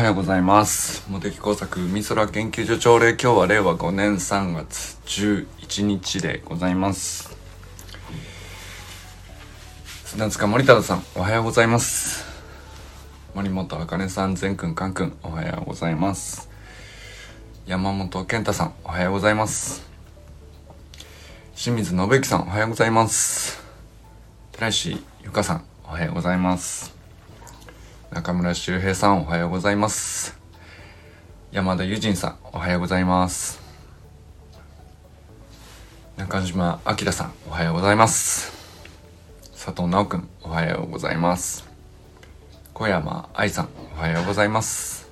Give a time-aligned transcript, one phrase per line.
[0.00, 1.04] はようございます。
[1.10, 7.36] 茂木工作海空研究所朝礼今日は令和5年3月11日でございます。
[10.06, 12.24] 砂塚森田さんおはようございます。
[13.34, 16.48] 森本茜さん善くんかんくんおはようございます。
[17.66, 19.86] 山本健太さんおはようございます。
[21.54, 23.62] 清水信之さんおはようございます。
[24.52, 26.99] 寺石ゆかさんおはようございます。
[28.12, 30.36] 中村修平さんおはようございます。
[31.52, 33.60] 山田友人さんおはようございます。
[36.16, 38.50] 中島明さんおはようございます。
[39.52, 41.68] 佐藤直くんおはようございます。
[42.74, 45.08] 小山愛さんおはようございます。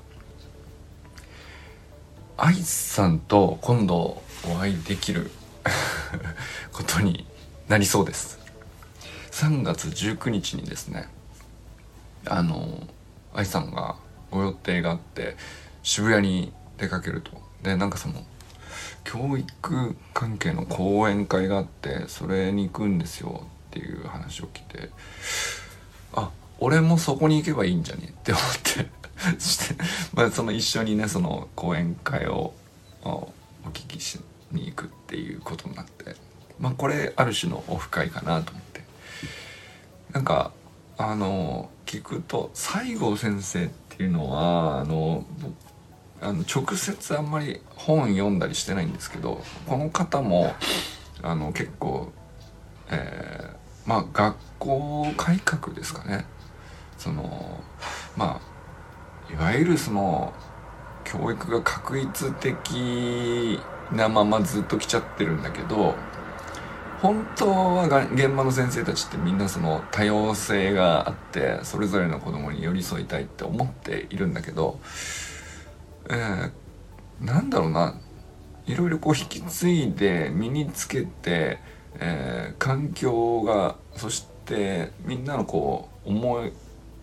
[2.36, 5.30] 愛さんと今度お会いできる
[6.72, 7.28] ことに
[7.68, 8.40] なりそうです。
[9.30, 11.08] 3月19日にですね
[12.28, 12.86] あの
[13.34, 13.96] 愛さんが
[14.30, 15.36] ご予定があって
[15.82, 17.30] 渋谷に出かけると。
[17.62, 18.24] でなんかその
[19.04, 24.90] 教育関係の講演会があってそれに行くんですよっていう話を聞いて
[26.12, 26.30] あ
[26.60, 28.98] 俺もそこに行けばいいんじゃねって思って。
[29.38, 29.74] そして、
[30.14, 32.54] まあ、その一緒にねその講演会を
[33.02, 33.32] お
[33.72, 34.20] 聞きし
[34.52, 36.14] に行くっていうことになって。
[36.60, 38.84] まあこれある種のオフ会かなと思って。
[40.12, 40.52] なんか
[41.00, 45.24] あの聞くと西郷先生っていうのはあの
[46.20, 50.52] あの直接あんまり本読んだりしてないんですけどこの方も
[51.22, 52.12] あの結構、
[52.90, 56.26] えー、まあ学校改革ですかね。
[56.96, 57.60] その
[58.16, 58.40] ま
[59.30, 60.32] あいわゆるその
[61.04, 63.60] 教育が確一的
[63.92, 65.94] なままずっと来ちゃってるんだけど
[67.00, 74.80] 本当は現場の先生たちってみんなその多様性があってそれぞれの子供に寄り添いたいって思っているんだけど、
[76.10, 78.00] えー、なんだろうな。
[78.68, 81.58] いろいろこう引き継いで身につけて、
[81.98, 86.52] えー、環境がそしてみんなのこう思い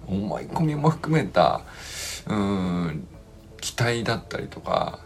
[0.06, 1.62] 思い込みも含めた
[2.28, 3.08] うん
[3.59, 5.00] 期待だったりとか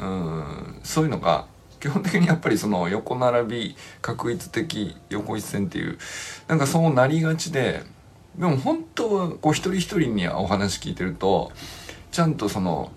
[0.00, 1.46] うんそういうのが
[1.80, 5.98] 基本的にやっぱりその横並び確一的横一線っていう
[6.48, 7.82] なんかそうなりがちで
[8.36, 11.52] でも本当はこう一人一人にお話聞いてると
[12.10, 12.92] ちゃんとその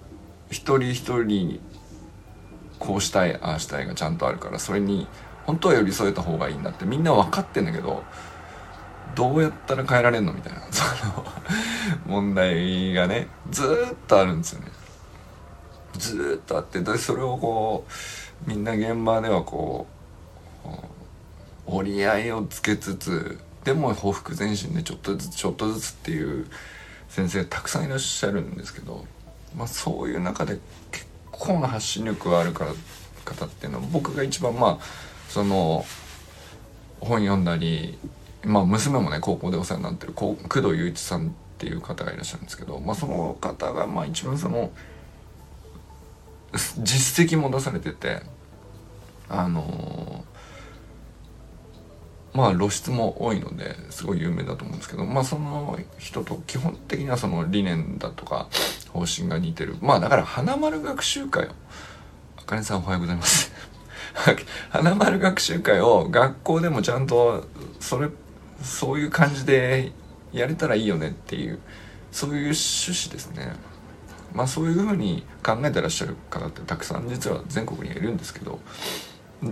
[0.49, 1.59] 一人一人に
[2.79, 5.07] こうしたいああしたいがちゃんとあるからそれに
[5.45, 8.03] 本当は寄り添えた方がいいんだってみんな分かってんだけど
[9.15, 11.25] どうやったら変えられんのみたいな その
[12.05, 14.67] 問題がねずっとあるんですよね。
[15.97, 17.91] ずっとあってでそれをこう
[18.47, 19.87] みんな現場ではこ
[20.65, 20.67] う
[21.67, 26.47] 折り合いをつけつつでも報復前進でちょっとずつちょっとずつっていう
[27.07, 29.05] 先生たくさんいらっしゃるんですけど、
[29.55, 30.59] まあ、そういう中で
[30.91, 32.73] 結構な発信力があるから
[33.23, 34.85] 方っていうのは僕が一番まあ
[35.29, 35.85] その
[36.99, 37.97] 本読んだり、
[38.43, 44.71] まあ、娘もね高校でお世話になってる工藤雄一さんっていう方がいらっしゃるんですけど、まあ、その方がまあ一番その。
[46.53, 48.21] 実績も出されてて
[49.29, 58.49] あのー、まあ露出も多いのですごい有名だと思うんですけどまあその人と基本的にはその理念だとか
[58.89, 61.49] 方針が似てるまあだから花丸学習会を
[62.37, 63.51] あかねさんおはようございます
[64.69, 67.47] 花丸学習会を学校でもちゃんと
[67.79, 68.09] それ
[68.61, 69.93] そういう感じで
[70.33, 71.59] やれたらいいよねっていう
[72.11, 73.53] そういう趣旨ですね。
[74.33, 78.59] まあそういうふうに考えてらっしゃる方ってたくさん実は全国にいるんですけど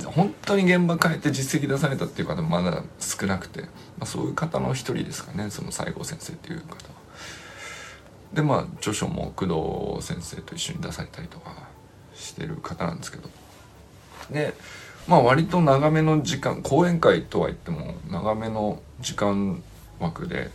[0.06, 3.68] 本当に現場変えて実績出されたっていう方もまだ少なくて、ま
[4.02, 7.00] あ、そういう方の一人ですかねその西郷先生っていう方は。
[8.34, 9.46] でまあ著書も工
[9.98, 11.52] 藤先生と一緒に出されたりとか
[12.14, 13.30] してる方なんですけど
[14.30, 14.54] で
[15.08, 19.64] まあ割と長めの時間講演会とは言っても長めの時間
[20.00, 20.52] 枠で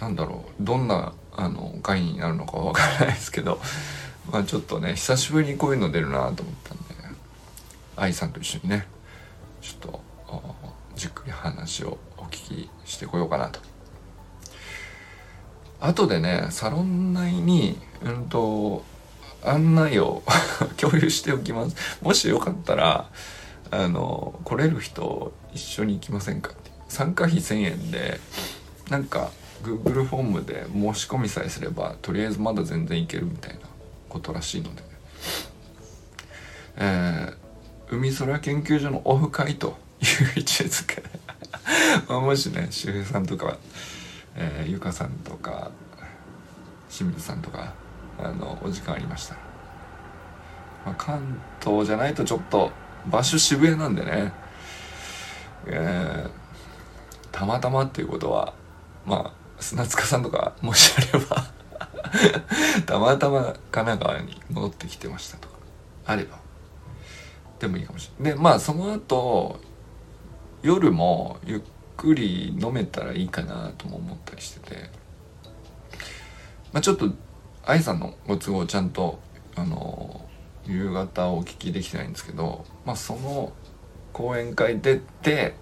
[0.00, 3.60] なんだろうどんなあの会になるのかわからないですけど、
[4.30, 6.82] まあ、ちょっとね久しぶりにこういうの出るなと思ったんで
[7.96, 8.86] 愛さんと一緒にね
[9.60, 10.02] ちょっと
[10.96, 13.60] じっくり話をお聞きしてこようかなと。
[15.80, 18.84] 後でねサロン内にうんと
[19.44, 20.22] 案内を
[20.78, 23.10] 共有しておきますもしよかったら
[23.72, 28.20] あの来れる人一緒に行きませんかって参加費1000円で
[28.90, 29.32] なんか
[29.62, 33.60] Google フォームで申し込みさえすればとりあえずまだ全然いけるみたいな
[34.08, 34.82] ことらしいので、
[36.76, 41.02] えー、海空研究所のオフ会という位置づけ。
[41.02, 43.56] でもしね周平さんとか、
[44.36, 45.70] えー、ゆかさんとか
[46.90, 47.74] 清水さんとか
[48.18, 49.34] あのお時間ありました。
[49.34, 49.40] ら、
[50.86, 52.70] まあ、関東じゃないとちょっと
[53.06, 54.32] 場所渋谷なんでね。
[55.66, 56.30] えー、
[57.30, 58.52] たまたまっていうことは
[59.06, 61.46] まあ砂塚さんとかもしあれば
[62.84, 65.54] たまたま神奈川に戻ってきてましたとか
[66.06, 66.38] あれば。
[67.58, 68.34] でもいいかもしれない。
[68.34, 69.60] でまあその後
[70.62, 71.60] 夜もゆっ
[71.96, 74.90] くり飲めたらいいかなとも思ったりしてて、
[76.72, 77.10] まあ、ちょっと
[77.64, 79.20] 愛さんのご都合ちゃんと
[79.54, 80.28] あの
[80.66, 83.52] 夕方お聞きできてないんですけど、まあ、その
[84.12, 85.54] 講演会出て、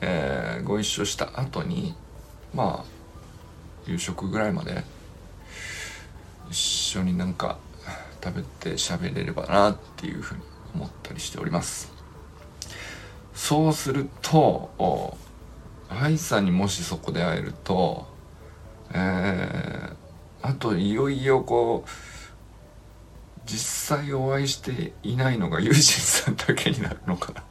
[0.00, 1.94] えー、ご一緒した後に
[2.54, 2.84] まあ
[3.86, 4.84] 夕食ぐらいまで
[6.50, 7.58] 一緒になんか
[8.22, 10.42] 食べて喋れればなっていうふうに
[10.74, 11.92] 思ったりしております。
[13.34, 15.16] そうすると
[15.88, 18.06] 愛さんにもしそこで会えると
[18.94, 21.90] えー、あといよいよこう
[23.46, 27.42] 実際お会いしていないのがユージンさんだけになるのかな。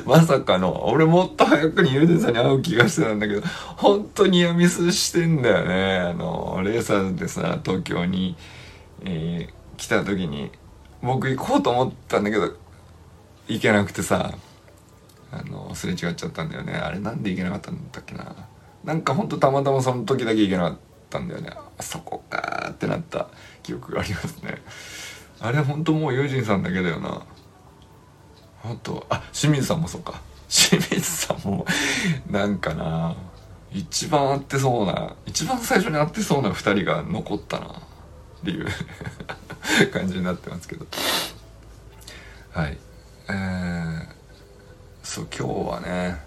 [0.06, 3.42] まさかの俺もっと早くにユージンさんに会う気がしてたんだけど
[3.76, 5.98] 本当にやミスしてんだよね。
[5.98, 8.36] あのレーサーズでさ東京に、
[9.04, 10.50] えー、来た時に。
[11.04, 12.54] 僕行こうと思ったんだけど
[13.46, 14.32] 行けなくてさ
[15.30, 16.74] あのすれ違っちゃったんだよね。
[16.74, 18.34] あれなんで行けなかったんだっけな。
[18.84, 20.78] なんかほんとたまたまその時だけ行けなかっ
[21.10, 21.50] たんだよね。
[21.52, 23.28] あそこかーってなった
[23.62, 24.62] 記憶がありますね。
[25.40, 27.22] あれほんともうユージンさんだけだよな。
[28.64, 30.20] あとあ清水さんもそうか。
[30.48, 31.66] 清水さんも
[32.30, 33.16] なんかな
[33.72, 37.70] 一番会ってそうな一番最初に会ってそうな2人が残ったなっ
[38.44, 38.66] ていう
[39.92, 40.86] 感じになってますけど。
[42.52, 42.78] はい。
[43.28, 44.06] えー、
[45.02, 46.20] そう今日はね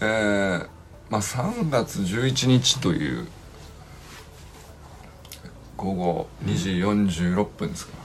[0.00, 0.68] えー、
[1.10, 3.28] まあ3月11日という
[5.76, 7.99] 午後2時46分ですか。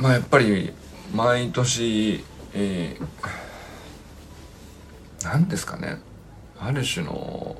[0.00, 0.72] まあやっぱり
[1.14, 3.06] 毎年えー、
[5.24, 5.98] 何ですかね。
[6.58, 7.56] ある種の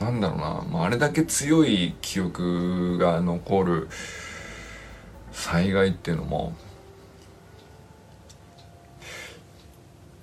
[0.00, 3.88] なんだろうな、まあ、あれだけ強い記憶が残る
[5.32, 6.54] 災害っていうのも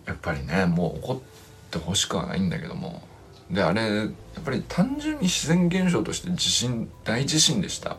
[0.06, 1.22] やっぱりねもう起こ
[1.68, 3.02] ってほしくはないんだけども。
[3.50, 4.10] であれやっ
[4.44, 7.98] ぱり単純に自然現象として地震大地震でした。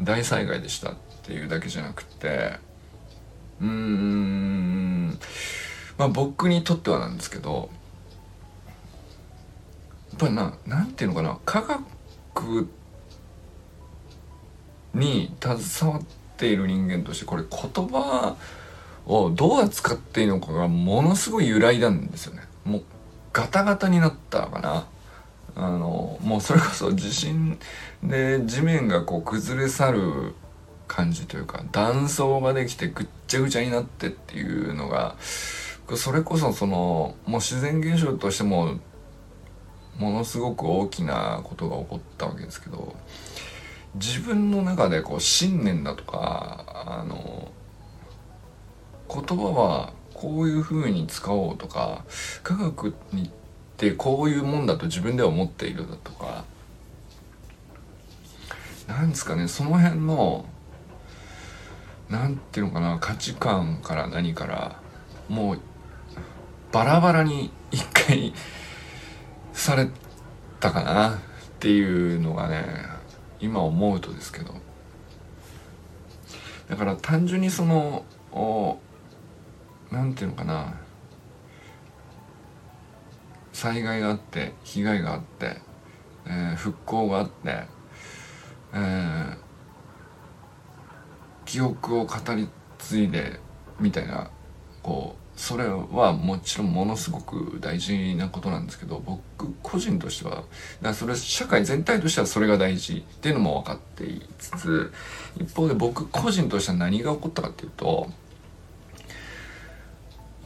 [0.00, 0.94] 大災害でした。
[1.28, 2.52] っていうだけじゃなくて
[3.60, 5.10] うーん
[5.98, 7.68] まあ僕にとってはなんですけど
[10.10, 11.82] やっぱりな何て言うのかな科
[12.34, 12.66] 学
[14.94, 16.02] に携わっ
[16.38, 18.34] ている人間としてこれ言葉
[19.04, 22.42] をどう扱っていいのかがものすごい揺らいだんですよね。
[22.64, 22.82] もう
[23.34, 24.86] ガタガタになったかな。
[25.56, 27.58] あのもうそれこそ地震
[28.02, 30.34] で地面がこう崩れ去る
[30.88, 38.78] 感じというか断層ができてぐっちゃぐちゃになってっていうのがそれこそそのもう自然現象としても
[39.98, 42.96] ものすごく大きなことが起こったわけですけど
[43.94, 47.50] 自分の中でこう信念だとかあの
[49.08, 52.04] 言葉はこういうふうに使おうとか
[52.42, 53.30] 科学にっ
[53.76, 56.44] てこういうもんだと自分では思っているだとか
[58.88, 60.46] なんですかねその辺の
[62.10, 64.80] なんていうのかな価値観から何から
[65.28, 65.60] もう
[66.72, 68.32] バラバラに一回
[69.52, 69.88] され
[70.60, 71.18] たかなっ
[71.58, 72.64] ていうのがね
[73.40, 74.54] 今思うとですけど。
[76.68, 78.04] だから単純にその
[79.90, 80.74] 何て言うのかな
[83.52, 85.56] 災害があって被害があって、
[86.26, 87.64] えー、復興があって、
[88.74, 89.36] えー、
[91.48, 92.46] 記憶を語り
[92.78, 93.40] 継いで
[93.80, 94.30] みたいな
[94.82, 100.44] こうそれはもちろんものすごく大事なことなんですけど僕個人としては
[100.82, 104.92] だそれ社会全体としてはそれが大事っていうのも分かっていつつ
[105.40, 108.08] 一方で僕個人としては何が起こったかっていうと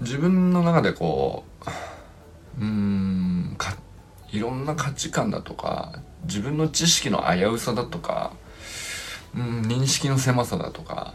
[0.00, 1.44] 自分の中でこ
[2.58, 3.56] ううん
[4.30, 8.32] いろんな価値観だとか自分の知識の危うさだとか
[9.34, 11.14] うん認識の狭さだとか。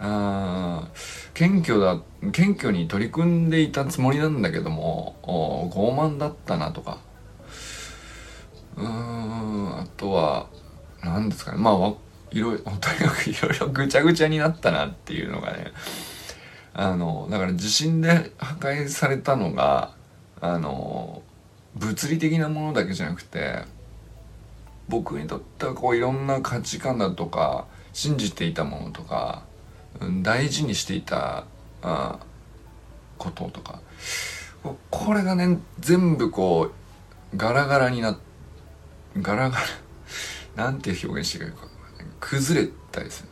[0.00, 0.88] あ
[1.32, 2.00] 謙虚だ
[2.32, 6.98] 謙虚に取り組んでいたつもりなんだけども傲慢だったなとか。
[8.76, 10.48] うーんあとは
[11.02, 11.58] 何ですかね。
[11.58, 11.94] まあ
[12.32, 15.72] いろいろとにかくいろいろぐちゃぐちゃになったなっていうのがね。
[16.74, 19.92] あのだから地震で破壊されたのが
[20.40, 21.22] あの
[21.76, 23.62] 物理的なものだけじゃなくて
[24.88, 29.44] 僕にとってはこういろんな価値観だとか信じていたものとか、
[30.00, 31.44] うん、大事にしていた
[31.82, 32.18] あ
[33.18, 33.80] こととか。
[34.90, 36.70] これがね全部こ
[37.32, 38.18] うガラガラにな
[39.20, 39.62] ガラガラ
[40.56, 41.56] なんて表現していいか
[42.20, 43.28] 崩れたですね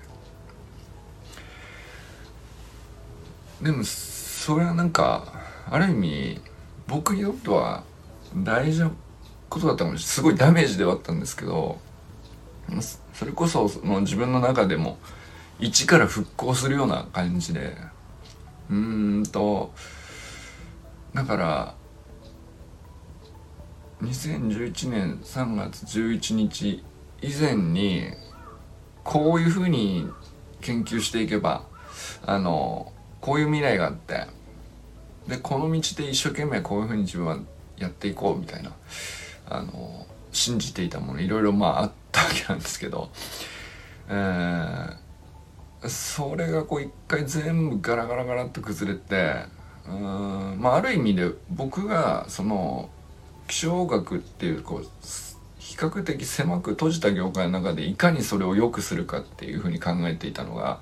[3.63, 5.33] でもそれはなんか
[5.71, 6.41] ある意味
[6.87, 7.85] 僕にとっては
[8.37, 8.91] 大事な
[9.53, 10.09] ことだったかもしれない。
[10.09, 11.79] すごいダメージではあったんですけど
[13.13, 14.99] それこそその自分の中でも
[15.61, 17.77] 一から復興するような感じで
[18.71, 19.73] うーんと
[21.15, 21.75] だから
[24.03, 26.83] 2011年3月11日
[27.21, 28.07] 以前に
[29.05, 30.09] こういうふうに
[30.61, 31.65] 研究していけば
[32.25, 34.27] あのこういう未来があって
[35.29, 37.39] でこの道で一生懸命こういうふうに自分は
[37.77, 38.73] やっていこうみたいな
[39.57, 43.11] あの信じていたものいろいろまああったわけなんですけど、
[44.09, 49.45] えー、それがこう一回全部ガラガラガラっと崩れて
[49.89, 52.89] うんまあある意味で僕がその
[53.49, 54.87] 気象学っていうこう
[55.59, 60.81] 比較的狭く閉じた業界の中でいかにそれを良くするかっていうふうに考えていたのが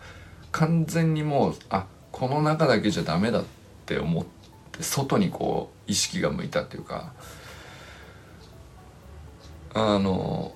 [0.53, 3.45] 完全にもうあこの中だけじゃダメだっ
[3.87, 4.25] て思っ
[4.73, 7.13] て外にこう意識が向いたっていうか
[9.75, 10.53] あの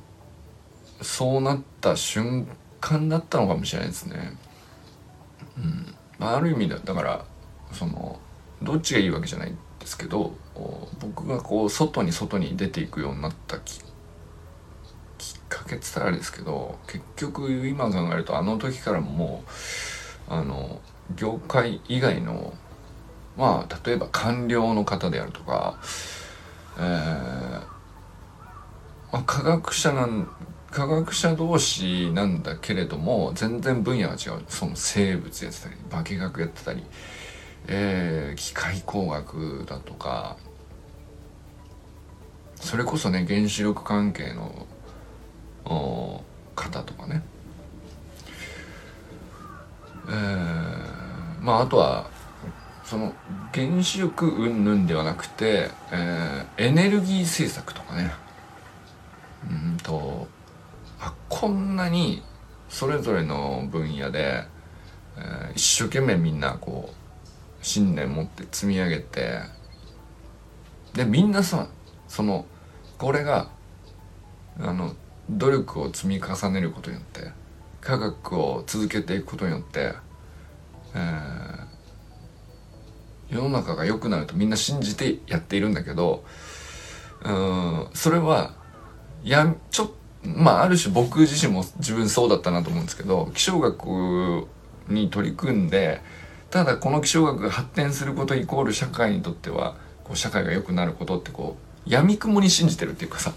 [1.03, 2.49] そうなった瞬
[2.81, 4.37] 間だったのかもしれないですね。
[5.59, 7.25] うんあ、る意味だだから
[7.73, 8.19] その
[8.63, 10.33] どっちがいいわけじゃないんですけど
[11.01, 13.81] 僕がこう外に外に出ていくようになったき
[15.19, 19.45] きっかけって言ったらあれですけど結局今考えるとあの時からも
[20.29, 20.81] うあの
[21.17, 22.55] 業界以外の
[23.37, 25.79] まあ例えば官僚の方であるとか、
[26.79, 27.74] えー
[29.15, 30.27] まあ、科学者なん
[30.73, 34.43] 科学者同士なんだけれども全然分野が違う。
[34.49, 35.77] その生物やってたり
[36.19, 36.83] 化学やってたり、
[37.69, 40.37] えー、機械工学だとか。
[42.57, 44.67] それこそね原子力関係の
[46.57, 47.23] 方とかね。
[50.09, 52.11] えー、まああとは
[52.83, 53.13] その
[53.53, 58.24] 原子力云々ではなくて、えー、エネルギー政策とかね。
[59.51, 60.27] うんと
[61.01, 62.23] あこんなに
[62.69, 64.45] それぞれの分野で、
[65.17, 69.41] えー、一生懸命みんなこう信念持って積み上げて
[70.95, 71.69] でみんなさ
[72.09, 72.47] その
[72.99, 73.49] これが
[74.59, 74.95] あの
[75.31, 77.33] 努力を積み重ねることによって
[77.81, 79.95] 科学を続けていくことによって、
[80.95, 86.25] えー、世の中が良くなるとみんな信じてやっているんだけど
[87.25, 88.55] うんそれは
[89.31, 94.47] やちょまあある種僕自身も自分そうだったなと思うんですけど気象学
[94.89, 96.01] に取り組んで
[96.51, 103.33] ただこの気象学が発展することイコール社会にとってはこう社会が良くなることってこうやみくもに信じてるっていうかさ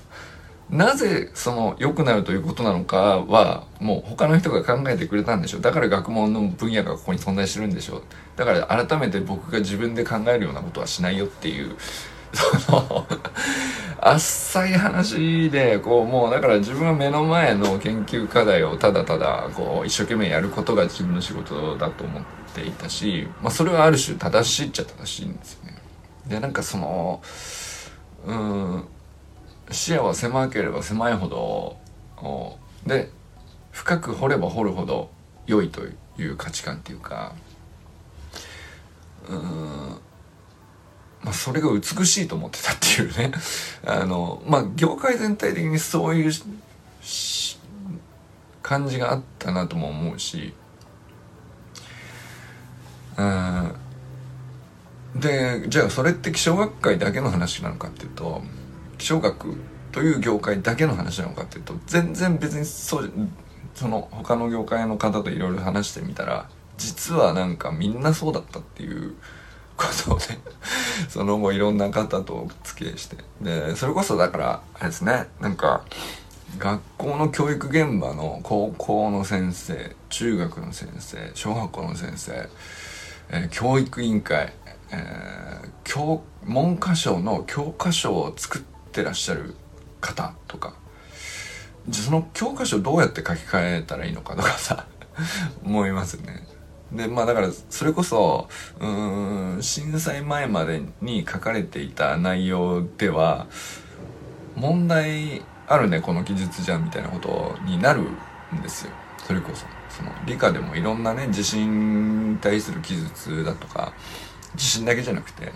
[0.70, 5.62] なぜその良くなるということなのかはもう他の人が考えてくれたんでしょう。
[5.62, 8.03] だから学問の分野がここに存在してるんでしょう。
[8.36, 11.77] だから改めて僕が自分で考えるようなことはしないよっていう
[12.34, 13.08] その
[14.00, 22.24] 浅い話でこうもうだから自分は目の前の研究課題をただただこう一生懸命やることが自分の仕事だと思っ
[22.54, 25.77] ていたし、まあ、それはある種正しいっちゃ正しいんですよね。
[26.27, 27.22] でなんかその
[28.25, 28.88] うん
[29.72, 33.10] 視野は狭ければ狭いほどで
[33.72, 35.10] 深く掘れば掘るほど
[35.46, 35.82] 良いと
[36.18, 37.34] いう価値観っていうか
[39.30, 39.98] うん
[41.27, 43.34] まあそれが美しいと思ってたっていうね。
[43.86, 46.31] あのまあ業界全体的にそういう
[48.63, 50.53] 感じがあったなとも思うし。
[53.17, 53.75] うん。
[55.15, 58.43] でじゃあそれって気象学会だけの話なのかっていうと
[58.98, 59.57] 気象学
[59.91, 63.12] という業界だけの話なのかっていうと全然別にそう
[63.74, 69.15] その他の業界の方といろいろ話してみたら実はなんかみんなそうだったっていう
[69.77, 70.25] ことをね
[71.10, 73.17] その後いろんな方とお付き合いして。
[73.41, 75.84] でそれこそだからあれですねなんか
[76.57, 82.50] 学校の教育現場の高校の先生中学の先生小学校の先生、
[83.29, 84.53] えー、教育委員会、
[84.91, 89.53] えー、教文科省の教科書を作ってらっしゃる
[90.01, 90.74] 方とか。
[91.89, 94.86] じゃその教科書どうやって書き換えたらいいのかとかさ
[95.63, 96.46] 思いますね。
[96.91, 98.48] でまあだからそれこそ
[98.79, 103.48] うん震災前までに書かれていた内容では
[104.56, 108.01] 問題あるねこの記述じゃんみたいなことになる
[108.56, 108.91] んですよ。
[109.25, 109.65] それこそ。
[109.89, 113.94] その理科でもいろんなね地震に対する記述だとか
[114.56, 115.51] 地震だけじゃなくて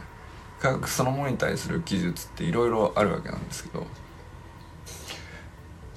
[0.59, 3.85] 科学そのものに対する記述っていろいろあるわけなんですけど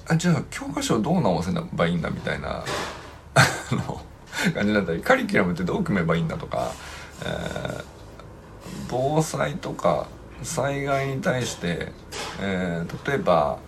[0.07, 2.63] あじゃあ教科書どう直せばいいんだみたいな
[3.33, 4.01] あの
[4.53, 6.73] 感じだったりカリキュラムってどう組めばいいんだとか、
[7.21, 7.83] えー、
[8.89, 10.07] 防災とか
[10.43, 11.91] 災害に対して、
[12.41, 13.59] えー、例えば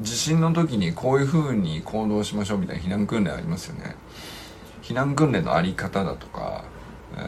[0.00, 3.96] 地震の時にこういうふうに行動しましょうみたいな避難訓練ありますよね。
[4.82, 6.64] 避難訓練のあり方だとか、
[7.16, 7.20] え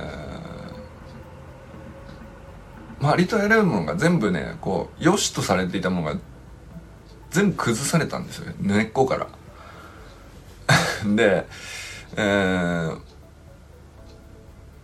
[3.01, 6.21] ー、まあ、ありとあらゆるものが全部ねこう良しとされていたものが
[7.31, 8.55] 全部崩されたんですよね。
[8.61, 9.29] 根っこから。
[11.15, 11.47] で
[12.15, 12.99] えー、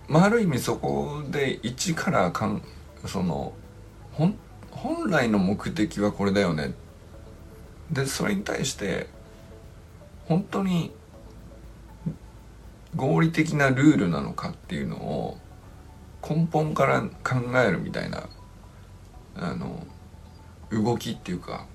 [0.08, 2.62] まあ、ある意味そこで一からかん
[3.06, 3.52] その
[4.12, 4.36] 本
[5.10, 6.74] 来の目的はこれだよね
[7.90, 9.06] でそれに対して
[10.26, 10.92] 本当に
[12.96, 15.38] 合理的なルールなのかっていうのを
[16.26, 18.28] 根本から考えるみたいな
[19.36, 19.86] あの
[20.70, 21.66] 動きっていうか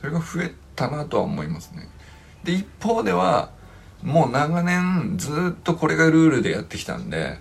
[0.00, 1.88] それが増えたなとは思いますね。
[2.44, 3.50] で一方では
[4.06, 7.38] もう長年ずっとこれがルールでやってきたんで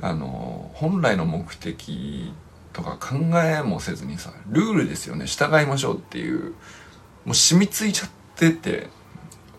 [0.00, 2.32] あの本来の目的
[2.72, 5.26] とか考えもせずにさルールですよね。
[5.26, 6.54] 従いましょうっていう。
[7.24, 8.86] もう染みついちゃってて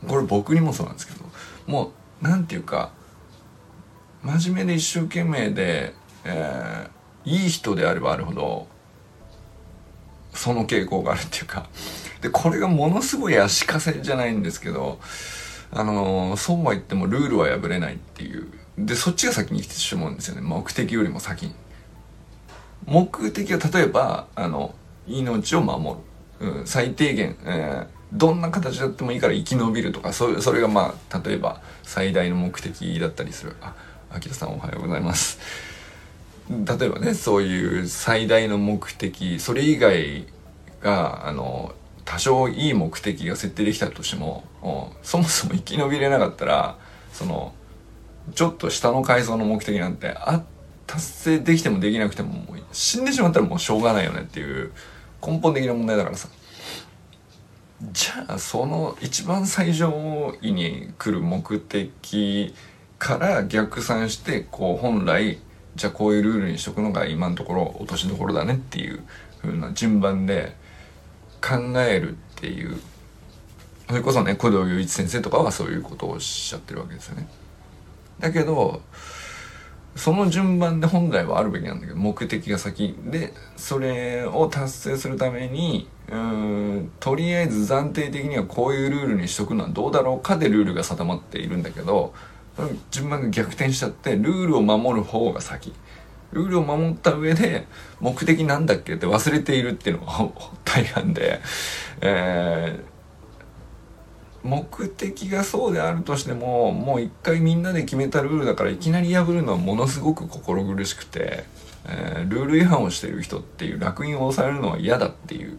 [0.08, 1.26] これ僕にもそうなんですけど
[1.68, 1.92] もう
[2.22, 2.92] 何て言うか
[4.24, 5.94] 真面目で一生懸命で、
[6.24, 8.68] えー、いい人であればあるほど
[10.34, 11.68] その傾向があるっていうか。
[12.22, 15.00] でこれがものすごい足かせじゃないんですけど
[15.72, 18.48] あのそうは言ってもルールは破れないっていう。
[18.78, 20.42] でそっちが先に来てしまうんですよね。
[20.42, 21.54] 目的よりも先に。
[22.86, 24.74] 目的は例えばあの
[25.06, 26.00] 命を守
[26.40, 33.56] る、うん、最低限、えー、どんな形だってもいいから生き延びるとかそそれがまあ例えば最大の目的だったりする。
[33.62, 33.76] あ
[34.12, 35.40] 秋田さんおはようございます。
[36.50, 40.26] 例えばねそういう最大の目的それ以外
[40.82, 41.76] があの
[42.10, 44.44] 多少いい目的が設定できたとしても
[45.04, 46.76] そもそも生き延びれなかったら
[47.14, 47.54] その
[48.34, 50.44] ちょっと下の階層の目的なんてあ
[50.88, 54.72] 達成できてもできなくてももう死んでしまったらもうしょうがないよねっていう
[55.24, 56.30] 根本的な問題だからさ。
[57.92, 62.56] じゃあその一番最上位に来る目的
[62.98, 65.38] から逆算してこう本来
[65.76, 69.04] じゃあこういうルールにしとくのが今のところ落としどころだねっていう
[69.44, 70.58] 風な順番で
[71.42, 72.80] 考えるっていう
[73.88, 77.28] それこそね古道雄一先生とかはそういうことをおっしゃってるわけですよね。
[78.20, 78.82] だけど
[79.96, 92.14] その順番で本来はあるべきなんだけど目的が先でそれを達成するためにうんとりあえず暫定的にはこういうルールにしとくのはどうだろうかでルールが定まっているんだけど
[92.92, 95.74] 順番が逆転しちゃってルールを守る方が先。
[96.32, 97.68] ルールを守った上で
[98.00, 100.30] 目的なんだっけって忘れているっていうのが
[100.64, 101.42] 大半で、
[102.02, 111.46] えー、目的がそうであるとしてももう一回みんなで決めたルールだからいきなり破るのはものすごく心苦しくて、
[111.88, 115.58] えー、ルール違反をしてる人っていう烙印を押されるのは嫌だっていう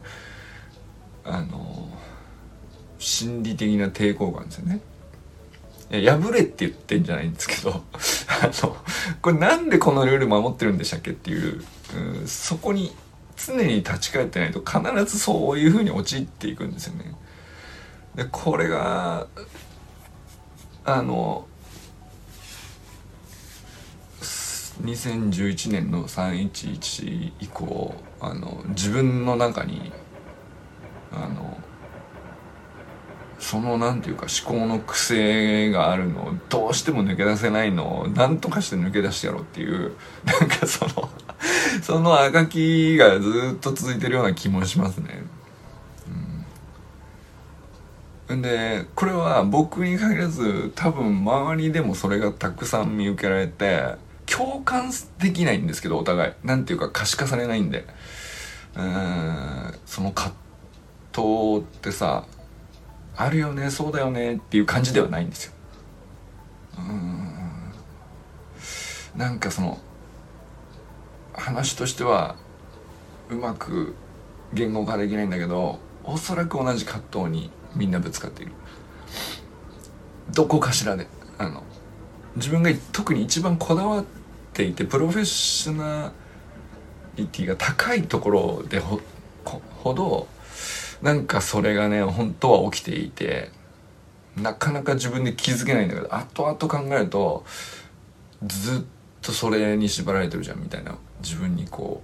[1.25, 1.89] あの
[2.99, 4.81] 心理的な抵抗感ですよね。
[5.91, 7.71] 破れって言ってんじゃないんですけど
[8.43, 8.77] あの
[9.21, 11.65] これなんでこのルール守ってるんでしたっけっていう、
[12.21, 12.95] うん、そこに
[13.37, 17.15] 常に立ち返ってないと必ずそういうふうに陥っていくんですよね。
[18.15, 19.27] でこれが
[20.85, 21.47] あの
[24.83, 29.93] 2011年の311以降あの自分の中に
[31.13, 31.59] あの
[33.41, 39.93] そのなんていうか思考の癖があるのをどうしても抜け出せないのを何とかして抜け出してやろうっていう
[40.25, 41.11] なんかその
[41.83, 45.25] そのあがきがずっと続いてるような気もしますね。
[48.29, 56.33] うん、でこれは僕に限らず多分周りでもそれがたくさん見受けられて共感できないんですけどお互い。
[56.45, 57.87] なんていうか可視化されないんで。
[58.77, 59.75] うん。
[59.87, 60.35] その葛
[61.13, 62.25] 藤ってさ
[63.21, 65.53] あるよねそうだよねっていう感じではないんですよ。
[66.79, 67.21] うん
[69.15, 69.79] なんかその
[71.35, 72.37] 話としては
[73.29, 73.95] うまく
[74.55, 78.53] 言語化できないんだけどおそらく同じ葛藤にみんなぶつかっている。
[80.33, 81.07] どこかしらで。
[81.37, 81.63] あの
[82.37, 84.05] 自分が特に一番こだわっ
[84.55, 86.13] ていてプロフェッショナ
[87.17, 89.01] リティが高いところでほ
[89.83, 90.27] ほど
[91.03, 93.51] なんかそれがね本当は起きていて
[94.37, 97.45] なかなか自分で気づけないんだけど後々考えると
[98.47, 98.83] ずっ
[99.23, 102.03] とそれに縛られてるじゃんみたいな自分にこ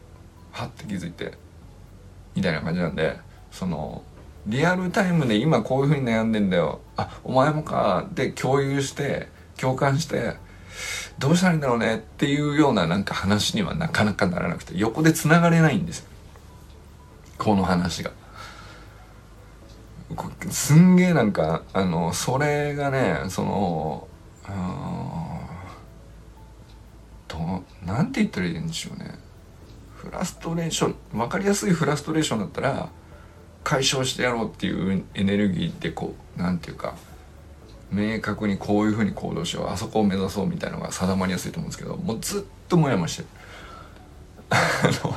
[0.54, 1.32] うはって気づいて
[2.35, 3.18] みたいな感じなんで
[3.50, 4.02] その
[4.46, 10.37] リアルタイムで今こういうふうに悩んでんだよあお前もかで共有して共感して
[11.18, 16.06] どうしたらいいんだろうねっていうようななんか話にはなかなかならなくて横で繋がれないんです
[17.38, 18.12] この話が。
[20.50, 24.08] すんげえなんかあのそれがねその
[27.26, 29.18] となんて言ったらいいんでしょうね。
[29.96, 32.88] フラストレーション分かりやすいフラストレーションだったら
[33.64, 36.94] 解消してやろうっていうエネルギーでこうなんていうか
[37.90, 43.28] 明確にこういうふうに行動しようあそこを目指そうみたいなのが定まりやすいと思うんですけどもうずっとモヤモヤしてる。
[44.50, 45.16] あの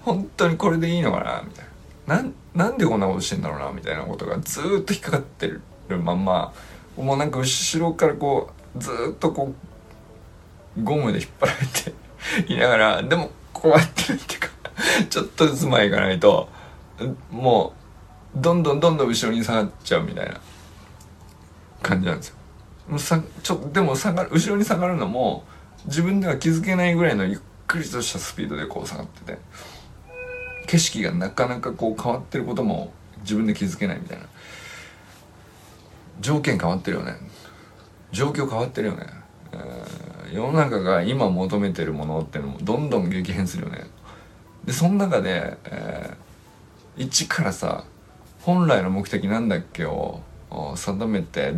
[0.00, 1.70] 本当にこれでいいのかなみたいな。
[2.06, 6.52] なんなんでこんなことしてんだろうなみたいなことがずっと引っかかってるまんま
[6.96, 9.52] もうなんか後ろからこうずっとこ
[10.76, 11.58] うゴムで引っ張られ
[12.46, 14.48] ていながらでもこうやってるっていうか
[15.08, 16.48] ちょっとずつ前行かないと
[17.30, 17.74] も
[18.34, 20.40] うどんどんどんどん後ろに下がっちゃうみたいな
[21.82, 22.36] 感じなんですよ。
[22.88, 25.44] もうさちょでも下がる後ろに下がるのも
[25.86, 29.38] 自分では気づけないぐらいのゆっくりとしたスピードでこう下がってて
[30.66, 34.26] 景色がなかなかこう変わってることも自分で気づけないみたいな。
[36.20, 37.14] 条件変わってるよね。
[38.12, 39.06] 状況変わってるよね、
[39.52, 43.86] えー、世の中が今求めてるものっていうのもどんどん激変するよね。
[44.64, 47.84] でその中で、えー、一からさ
[48.42, 50.22] 本来の目的なんだっけを
[50.76, 51.54] 定めて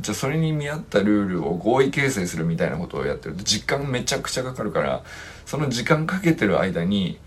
[0.00, 5.02] じゃあそれに見合ったルールを合意形成するみたいなことをやってると時間めちゃくちゃかかるから
[5.46, 7.18] その時間かけてる間に、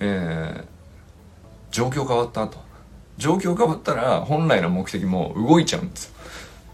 [0.00, 0.64] えー、
[1.70, 2.58] 状況変わったと。
[3.16, 6.12] 状況変わったら本来の目的も動いちゃうんですよ。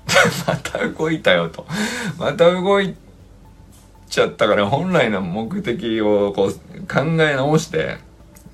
[0.47, 1.67] また動いたよと。
[2.19, 2.95] また動い
[4.15, 6.51] ちゃったから本来の目的をこう
[6.87, 7.99] 考え直して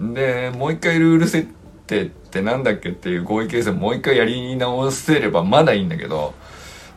[0.00, 1.46] でもう一回ルール設
[1.87, 6.33] 定ってなんだっけっていう合意形成もう一回やり直せればまだいいんだけど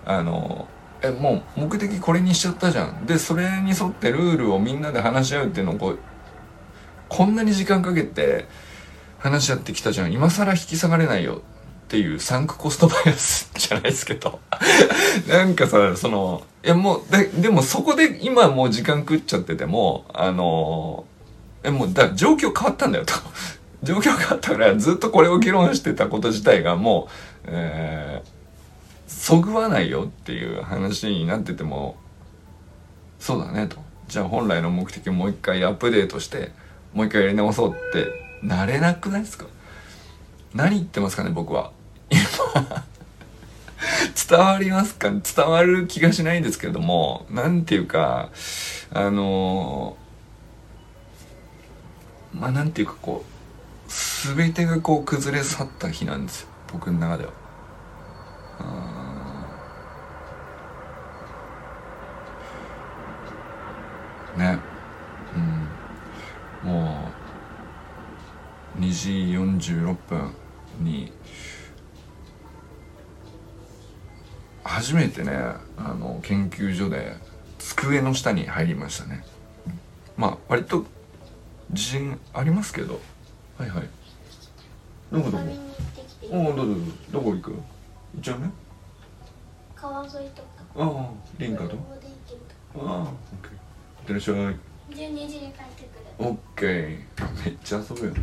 [0.06, 0.68] あの
[1.02, 3.06] えもう目的これにしちゃったじゃん。
[3.06, 6.00] でそれに沿ってルールをみんなで話し合うっていうのをこう
[7.13, 8.47] こんなに時間かけて
[9.19, 10.12] 話し合ってきたじゃん。
[10.12, 11.43] 今更引き下がれないよ。
[11.86, 14.39] っていうサンクコストバイアスじゃないですけど。
[15.30, 21.06] なんかさそのいやもうででもそこで今もう時間食っちゃっててもあの
[21.62, 23.13] えもうだ状況変わったんだよと。
[23.84, 27.10] 状況変わったからずっとこれを議論してたこと自体がも
[27.43, 28.28] う、えー、
[29.08, 31.95] そぐわないよっていう話になってても
[33.19, 33.78] そうだねと。
[34.08, 36.52] じゃあ本来の目的をもう一回アップデートして
[36.94, 38.08] もう一回やり直そうって
[38.42, 39.46] なれなくないですか？
[40.54, 41.72] 何言ってますかね僕は。
[44.30, 45.10] 伝わりますか？
[45.12, 48.30] 伝わる気がしないんですけれども何ていうか
[48.94, 49.98] あの
[52.34, 53.30] まあなんていうかこう
[54.36, 57.32] 全てがこう崩れ去った日なんですよ僕の中では。
[64.38, 64.58] ね。
[65.36, 65.62] うん。
[66.63, 67.10] も
[68.78, 69.12] う2時
[69.67, 70.34] 46分
[70.80, 71.12] に
[74.63, 75.32] 初めてね
[75.78, 77.15] あの研究所で
[77.60, 79.23] 机の下に入りましたね。
[80.15, 80.86] まあ割と
[81.69, 82.99] 自信ありますけど。
[83.58, 83.89] はいはい。
[85.12, 85.43] どこどこ？
[86.32, 86.76] おおどうぞ
[87.12, 87.52] どこ行く？
[87.52, 88.49] 行っちゃうね。
[89.76, 90.47] 川沿いとか。
[90.76, 91.78] ああリンカと？
[92.76, 93.08] ああオッ
[93.41, 93.52] ケー。
[93.52, 93.56] い
[94.04, 94.36] ってらっしゃい。
[94.89, 95.63] 12時で帰
[96.19, 97.45] オッケー。
[97.45, 98.13] めっちゃ遊ぶよ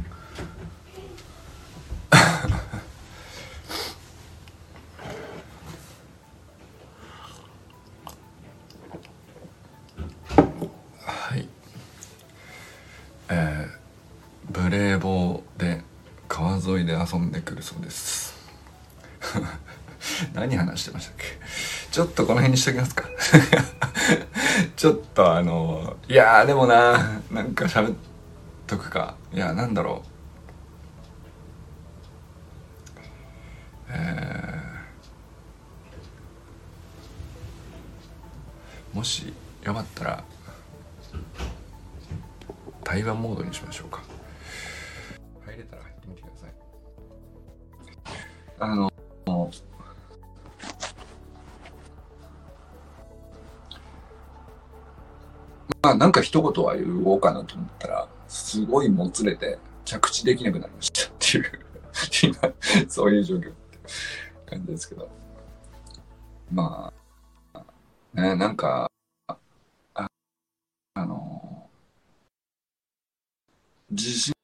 [11.02, 11.48] はい。
[13.28, 15.82] えー、無冷房で
[16.28, 18.34] 川沿いで遊んでくるそうです。
[20.34, 21.24] 何話してましたっけ？
[21.90, 23.04] ちょっとこの辺にしときますか。
[24.76, 27.96] ちょっとあのいやでもななんか喋っ
[28.66, 29.16] とくか。
[29.32, 30.10] いやなんだろう。
[33.88, 40.24] えー、もしよかったら
[42.84, 44.00] 対話モードにしましょうか。
[45.44, 46.50] 入れたら入ってみてください。
[48.60, 48.89] あの
[55.82, 61.44] まあ、なんか一言は言おうかなと思ったら、すごいもつれて着地できなくなりましたっていう
[62.22, 63.78] 今、そういう状況って
[64.46, 65.08] 感じですけど。
[66.52, 66.92] ま
[67.54, 67.64] あ、
[68.14, 68.90] ね、なんか、
[69.94, 70.08] あ
[70.94, 71.68] あの、
[73.92, 74.34] 地震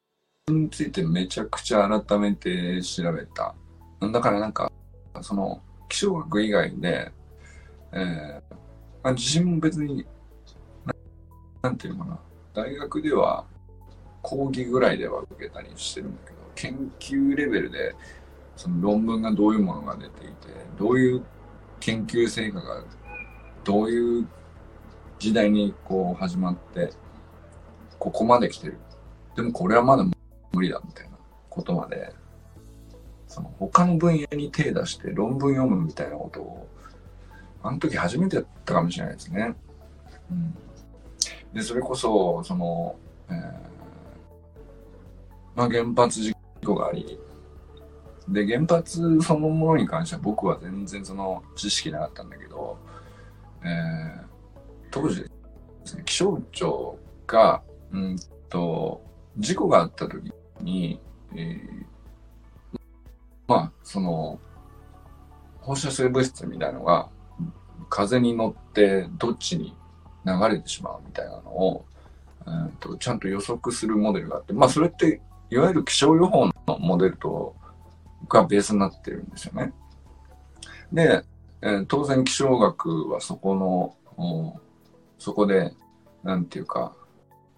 [0.48, 3.54] についてめちゃくちゃ改めて調べた。
[4.00, 4.70] だからなんか、
[5.20, 7.12] その、気象学以外で、
[7.92, 8.54] えー
[9.02, 10.06] まあ、地震も別に、
[11.66, 12.18] なんていうのかな、
[12.54, 13.44] 大学では
[14.22, 17.94] 講義ぐらいでは受けたりしてるんだけど、研究レベルで、
[18.56, 20.34] その論文がどういうものが出ていて、
[20.78, 21.24] どういう
[21.80, 22.84] 研究成果が、
[23.64, 24.28] どういう
[25.18, 26.92] 時代にこう始まって、
[27.98, 28.78] ここまで来てる。
[29.34, 30.04] でもこれはまだ
[30.52, 31.16] 無理だみたいな
[31.50, 32.12] ことまで、
[33.26, 36.68] その他の分野に手出して論文読むみたいなことを、
[37.64, 39.54] あの時初めてやったかもしれないですね。
[40.30, 40.54] うん、
[41.52, 42.96] で、それこそ、その、
[43.28, 43.36] えー、
[45.54, 47.18] まあ原発事故があり、
[48.28, 52.76] で、原発そのものに関しては僕は全然その知識なかったんだけど、
[53.64, 54.24] えー、
[54.90, 55.30] 当時で
[55.84, 58.16] すね、気象庁が、うん
[58.48, 59.02] と、
[59.38, 61.00] 事故があった時に、
[61.34, 62.78] えー、
[63.46, 64.38] まあ、その、
[65.60, 67.08] 放射性物質みたいなのが
[67.88, 69.76] 風に乗ってどっちに
[70.26, 71.86] 流れてしまうみたいなのを、
[72.46, 77.54] えーと、ちゃんと予測するモデルがあって、まあそれっていわゆる気象予報のモデルと
[78.28, 79.72] がベースになってるんですよね。
[80.92, 81.22] で、
[81.62, 83.54] えー、当然気象学はそこ
[84.16, 84.60] の、
[85.18, 85.72] そこで、
[86.22, 86.94] なんていうか、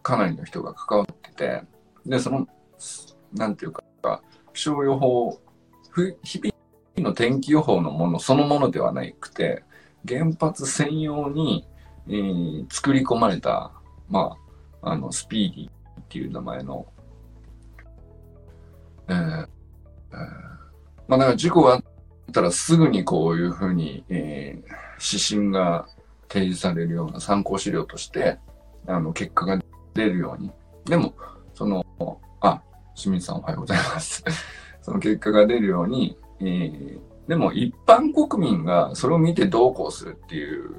[0.03, 1.63] かなりの人が関わってて、
[2.07, 2.47] で、その、
[3.33, 5.39] なんていうか、気象予報、
[6.23, 9.65] 日々の天気予報のものそのものではなくて、
[10.07, 11.67] 原発専用に、
[12.09, 13.73] えー、作り込まれた、
[14.09, 14.37] ま
[14.83, 16.87] あ、あの、スピーディーっていう名前の、
[19.09, 19.49] えー、
[21.07, 21.83] まあ、だから事故があっ
[22.33, 25.87] たらすぐにこういうふうに、えー、指針が
[26.29, 28.38] 提示されるような参考資料として、
[28.87, 29.59] あの、結果が
[29.94, 30.51] 出るように。
[30.85, 31.14] でも、
[31.55, 31.85] その、
[32.40, 32.62] あ、
[32.94, 34.25] 清水さんおはようございます。
[34.81, 40.71] その結果が出るように、えー、でも一般国民がそれを見てどうこうするっていう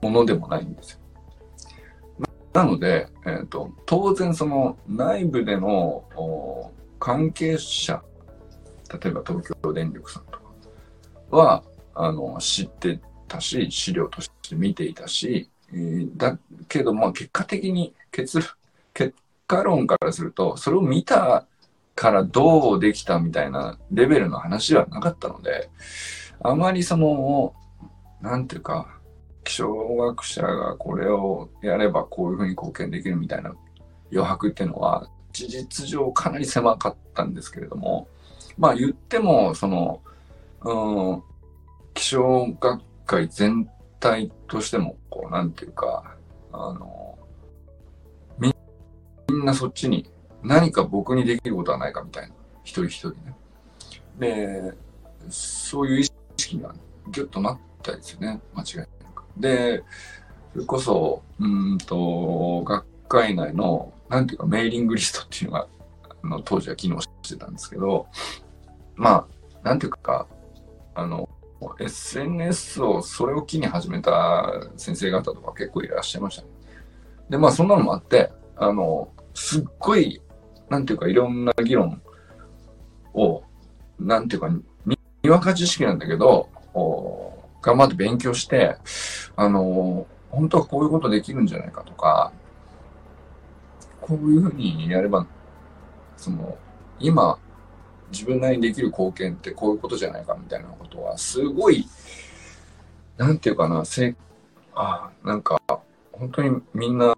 [0.00, 0.98] ものでもないんですよ。
[2.52, 8.02] なので、えーと、当然その内部での関係者、
[9.02, 10.40] 例えば東京電力さんとか
[11.30, 11.62] は
[11.94, 18.40] あの知ってたし、資料として見ていたし、え、だけど、まあ、結果的に結
[18.94, 19.14] 結
[19.46, 21.46] 果論からすると、それを見た
[21.94, 25.70] からどうできたみたいなレベルの話はなかったので、
[26.40, 27.54] あまりその、
[28.20, 28.97] なんていうか、
[29.48, 33.54] 気象学者がこれをやればこういうふうに貢献できるみたいな
[34.12, 38.08] 余白っていうのは、事実上かなり狭かったんですけれども、
[38.58, 40.02] まあ言っても、その、
[40.64, 41.22] うん、
[41.94, 43.66] 気象学会全
[43.98, 46.14] 体としても、こう、なんていうか、
[46.52, 47.18] あの、
[48.36, 48.52] み
[49.32, 50.10] んなそっちに
[50.42, 52.34] 何か僕にできることはないかみたいな、
[52.64, 53.34] 一人一人ね。
[54.18, 54.74] で、
[55.30, 56.04] そういう意
[56.36, 56.74] 識が
[57.10, 58.97] ギュッとなったですよね、間違いなく。
[59.38, 59.82] で、
[60.52, 65.68] それこそ、うんと、学会内の、なんていうか、メーリングリストっていうのが、
[66.22, 68.06] あの当時は機能してたんですけど、
[68.96, 69.26] ま
[69.62, 70.26] あ、なんていうか、
[70.94, 71.28] あの、
[71.80, 76.48] SNS をそれを機に始めた先生方とか結構いらっしゃいましたね。
[77.30, 80.22] で、まあそんなのもあって、あの、すっごい、
[80.68, 82.00] なんていうかいろんな議論
[83.14, 83.42] を、
[83.98, 84.48] なんていうか、
[84.86, 84.98] に
[85.30, 86.48] わか知識なんだけど、
[87.62, 88.76] 頑張って勉強して、
[89.36, 92.32] あの、本当はこういうことできるんじゃないかとか、
[94.00, 95.26] こういうふうにやれば、
[96.16, 96.56] その、
[96.98, 97.38] 今、
[98.10, 101.86] 自分なりにできる貢献ってこういうことじゃないかみたいなことは、すごい、
[103.16, 104.14] なんていうかな、せ
[104.74, 105.60] あなんか、
[106.12, 107.14] 本当にみんな、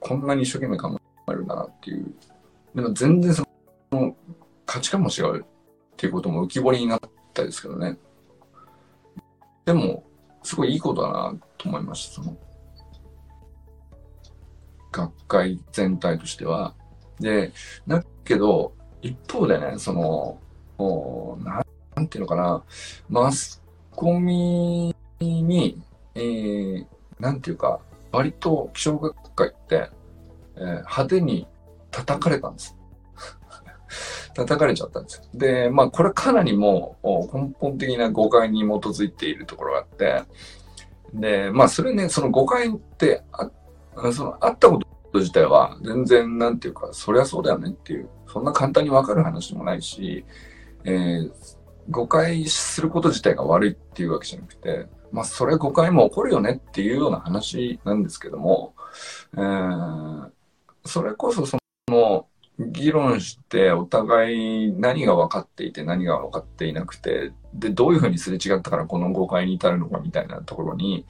[0.00, 2.14] こんなに一生懸命考えるんだなっていう。
[2.74, 3.44] でも全然そ
[3.92, 4.14] の
[4.64, 5.44] 価値観も違うっ
[5.96, 7.00] ていうことも浮き彫りになっ
[7.34, 7.96] たですけどね。
[9.70, 10.02] でも、
[10.42, 12.14] すごいいいことだなと思いました。
[12.16, 12.36] その、
[14.90, 16.74] 学会全体としては。
[17.20, 17.52] で、
[17.86, 20.40] だけど、一方でね、その、
[21.44, 21.62] な
[21.94, 22.64] なんていうのかな、
[23.08, 25.80] マスコミに、
[26.16, 26.86] えー、
[27.20, 27.78] なんていうか、
[28.10, 29.88] 割と気象学会って、
[30.56, 31.46] えー、派手に
[31.92, 32.76] 叩かれたんです。
[34.34, 35.24] 叩かれちゃったんですよ。
[35.34, 40.22] で、まあこれかなりもう根本的な誤解に基づいているところがあって、
[41.14, 43.50] で、まあ、それね、その誤解ってあ、
[44.12, 50.24] その、あったこと自体は、全然、なんていうか、そりゃそうだよねっていう、そんな簡単にわかる話でもないし、
[50.84, 51.32] えー、
[51.90, 58.74] 誤解すること自体が悪いっていうわけじゃなくて、まあ、それ誤解も起こるよねっていうような話なんですけども、
[59.34, 60.30] えー、
[60.84, 62.26] それこそその、
[62.68, 71.06] 議論してお互い何が分かっていて何が分かっていなくて、で、どういうふうにすれ違ったからこの誤解に至るのかみたいなところに、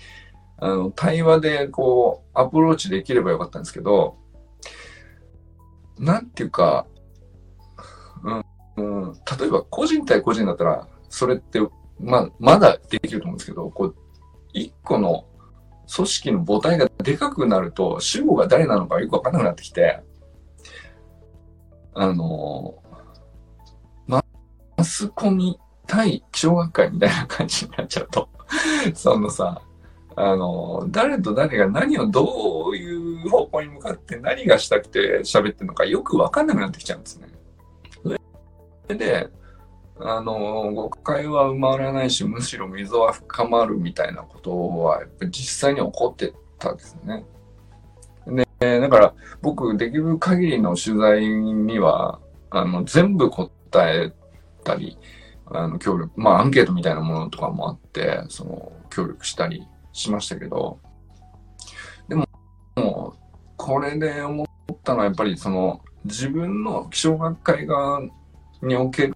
[0.59, 4.17] あの、対話でこう、アプローチできればよかったんですけど、
[5.99, 6.87] なんていうか、
[8.77, 11.61] うん、うん、例えば個人対個人だったら、それって、
[11.99, 13.97] ま、まだできると思うんですけど、こう、
[14.53, 15.27] 一個の
[15.95, 20.03] 組織の母体がでかくなると、主語が誰なのかよくわかんなくなってきて、
[22.01, 22.83] あの、
[24.07, 24.25] マ
[24.83, 28.27] スコミ対気象学会みたいな感じになっちゃうと、
[28.95, 29.61] そのさ、
[30.17, 37.29] あの、誰と誰が何をどういう方向に向かって何がしたくて喋ってるのかよくわかんなくなってきちゃうんですね。
[38.03, 38.09] そ
[38.89, 39.29] れで、
[39.99, 47.27] あの、誤解は埋まらないし、むしろ溝は深まるみたいなことは、やっぱ実際に起こってたんですね。
[48.61, 52.20] で、だから僕、できる限りの取材には、
[52.51, 54.12] あの、全部答え
[54.62, 54.99] たり、
[55.46, 60.79] あの、協力、まあ、アンケートみたいなものとかもあって、その、協力したりしましたけど、
[62.09, 62.27] でも、
[62.77, 63.18] もう、
[63.57, 68.03] これで思ったのは、やっぱりその、自分の気象学会側
[68.61, 69.14] における、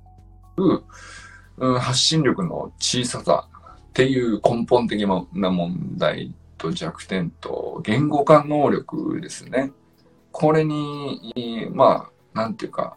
[1.59, 3.47] うん、発信力の小ささ
[3.89, 9.73] っていう根本的な問題と弱点と言語化能力ですね。
[10.33, 12.97] これに、まあ、なんていうか、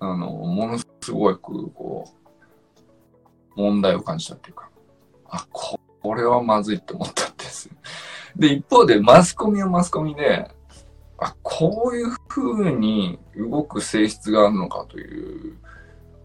[0.00, 2.08] あの、ものすごく、こ
[3.56, 4.68] う、問題を感じたっていうか、
[5.28, 5.78] あ、こ
[6.14, 7.70] れはまずいって思ったんです。
[8.36, 10.50] で、一方でマスコミはマスコミで、
[11.18, 15.56] あ、こういう風に動く性質があるのかという、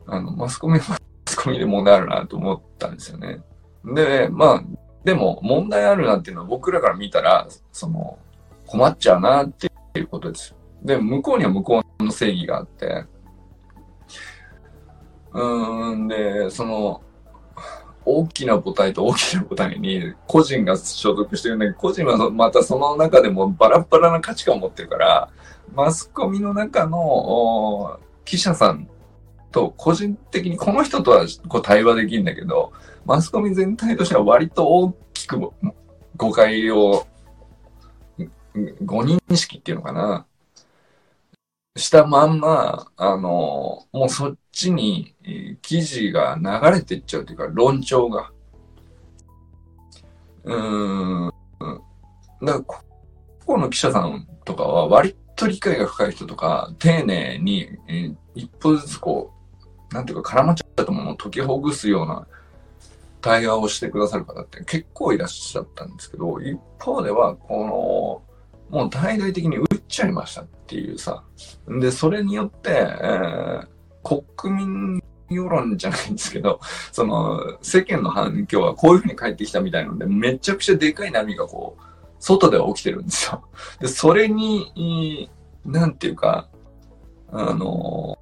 [0.07, 3.41] あの、マスコミはマスコミで問題あるなと思ったんですよね。
[3.85, 4.63] で、まあ、
[5.03, 8.17] でも問題あるなっていうのは僕らから見たら、その、
[8.65, 10.55] 困っちゃうなっていうことです。
[10.83, 13.05] で、向こうには向こうの正義があって、
[15.33, 17.01] うん、で、その、
[18.09, 25.29] 大きな母体と大きな母体に個人が所属してるんだけど、個人はまたその中でもバラバラな価値観を持ってるから、
[25.73, 28.87] マスコミの中の記者さん
[29.51, 32.71] と個人的にこの人とはこう対話できるんだけど、
[33.07, 35.39] マスコミ全体としては割と大きく
[36.17, 37.07] 誤解を、
[38.83, 40.25] 誤認識っていうのかな、
[41.77, 45.15] したまんま、あの、もうそっちに
[45.61, 48.29] 記事が流れていっちゃうというか、論調が。
[50.43, 51.33] うーん。
[52.41, 52.83] だから、こ
[53.45, 59.31] この記者さんとかは割と理解が深い人とか、丁寧に、え一歩ずつこ
[59.91, 62.27] う、なんていうか絡まっちゃったものを解きほぐすような
[63.27, 68.23] 対話をしてくださる方って結構いらっしゃったんですけど、一方では、こ
[68.71, 71.23] の、もう大々的に打っちゃいましたっていうさ。
[71.67, 76.61] で、それによって、えー、国民世論じゃないんですけど、
[76.91, 81.81] その、世間の反響はこういうふうに返ってきたみたいなので、めちゃくちゃでかい波がこう、
[82.19, 83.43] 外では起きてるんですよ。
[83.81, 85.29] で、それに、
[85.65, 86.47] なんていうか、
[87.31, 88.17] あの、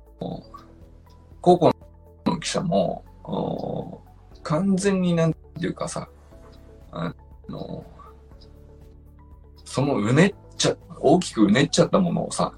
[1.41, 1.71] 高校
[2.25, 3.03] の記者も、
[4.45, 6.07] 完全になんていうかさ、
[6.91, 7.13] あ
[7.49, 7.83] の、
[9.65, 12.53] そのうねっちゃ、大きくうねっちゃったものをさ、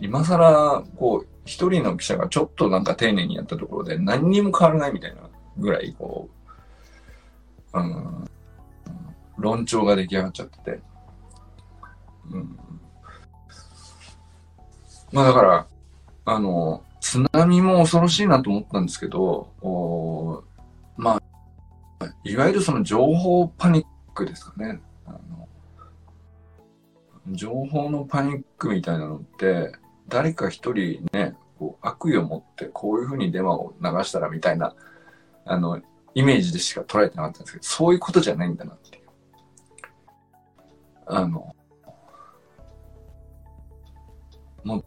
[0.00, 6.30] 今更、こう、一人の記者がちょっとなんか丁寧にやったところで何にも変わらないみたいなぐらい、こ
[7.74, 8.24] う、うん、
[9.36, 10.80] 論調が出来上がっちゃってて。
[12.30, 12.58] うん、
[15.12, 15.66] まあだから、
[16.24, 19.48] あの、津波も恐ろしいなと思ったんですけど、
[20.96, 21.20] ま
[22.00, 24.80] あ、いわゆるその情報パニックですかね。
[25.06, 25.48] あの
[27.28, 29.72] 情報のパニックみたいなのって、
[30.08, 34.74] 誰か一人ね、こう悪意を持ってこういうふうにデマを流したらみたいな、
[35.44, 35.80] あの、
[36.14, 39.04] イメージでしか捉えてなかったんですけど、そういうことじゃないんだなっていう。
[41.06, 41.54] あの、
[44.64, 44.84] もう、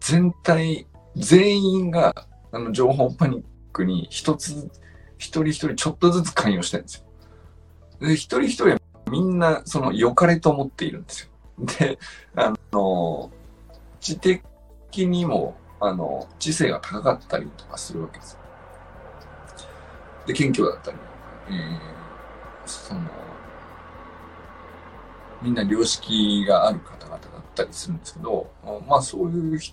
[0.00, 2.14] 全体、全員が、
[2.52, 4.70] あの、情報パニックに一つ
[5.18, 7.04] 一人一人ちょっとずつ関与してるんです
[8.00, 8.06] よ。
[8.08, 11.66] で、一人一人はみんなその良かれと思っているんですよ。
[11.78, 11.98] で、
[12.34, 13.30] あの、
[14.00, 14.42] 知的
[15.06, 18.38] にも、あの、知性が高かったりとかするわけですよ。
[20.26, 20.96] で、謙虚だったり。
[21.50, 21.98] えー
[22.68, 23.00] その、
[25.42, 27.20] みんな良識がある方々だっ
[27.54, 28.50] たりするんですけど、
[28.86, 29.72] まあそういう人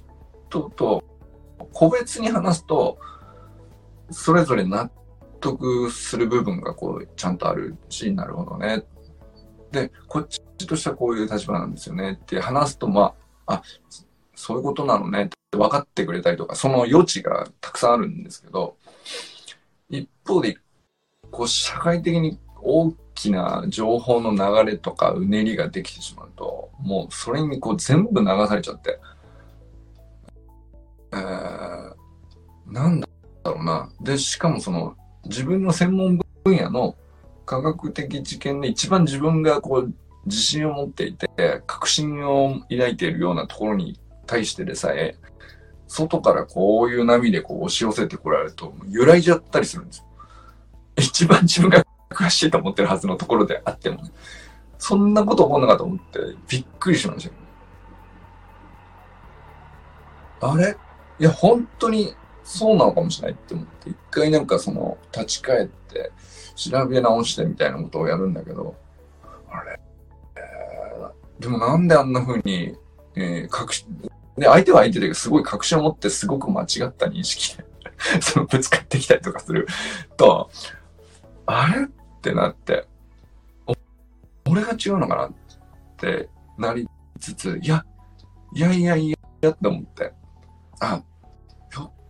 [0.75, 1.03] と
[1.73, 2.97] 個別に話すと、
[4.11, 4.89] それぞれ納
[5.45, 8.83] 得する部分がこうちゃんとあるし、なるほどね。
[9.71, 13.13] で、こっちとしてはこういう立場なんですよねって話すと、ま
[13.45, 13.63] あ、あ、
[14.33, 18.77] そういうことなのねって分かってくれたりとか、その余地がたくさんあるんですけど、
[19.89, 20.57] 一方で、
[21.29, 28.99] こう社会的に大きな情報の流れとかうねりができてしまうと、もうそれにこう全部流されちゃって、
[31.13, 31.93] えー、
[32.71, 33.07] なんだ
[33.45, 33.91] ろうな。
[34.01, 34.95] で、しかもその
[35.25, 36.95] 自分の専門分野の
[37.45, 39.93] 科学的知見で一番自分がこう
[40.25, 41.27] 自信を持っていて、
[41.67, 45.15] 確信を抱いているようなところに対してでさえ、
[45.87, 50.05] 外からこういう波でこう押し寄せてこられると揺らいじゃったりするんですよ。
[50.97, 54.09] 一番自分が詳しいと思ってるはずのところであってもね。
[54.79, 57.29] そんなこと起こんなかと思ってびっくりしまし
[60.39, 60.49] た。
[60.49, 60.75] あれ？
[61.19, 62.15] いや、本当に
[62.45, 66.11] そうなのかもしれないって思って、一回なんかその立ち返って
[66.55, 68.75] 調べ直してみたいなことをやるんだけど、
[69.49, 69.79] あれ、
[70.37, 72.75] えー、でもなんであんな風に、
[73.15, 73.87] えー、確信、
[74.37, 77.65] で、相手は相手ですごい確信を持ってすごく間違った認識で
[78.21, 79.67] そのぶつかってきたりとかする。
[80.15, 80.51] と、
[81.47, 81.85] あれ？
[81.85, 81.87] っ
[82.21, 82.87] てなって、
[84.47, 85.25] 俺が違うのかな？
[85.27, 85.33] っ
[85.97, 86.29] て
[86.59, 86.87] なり
[87.19, 87.83] つつ、いや、
[88.53, 89.09] いやいやい
[89.41, 90.13] やって思って、
[90.79, 91.01] あ、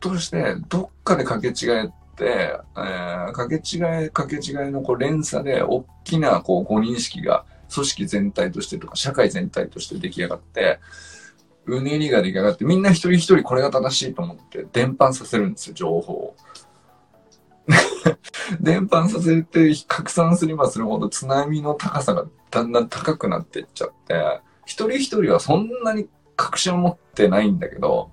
[0.10, 10.80] としてどっかで掛け違えて、えー、掛け違い、掛け違いのこう連鎖で大きなこう誤認識が組織全体としてとか社会全体として出来上がって、
[11.66, 16.36] うねりが出来上がって、みんな一人一人これが正しいと思って伝播させるんですよ、情報を。
[18.62, 28.12] 伝播させて拡散すればするほど津波の高さがだんだん高くなっていっちゃって、一人一人はそんなに確信を持ってないんだけど、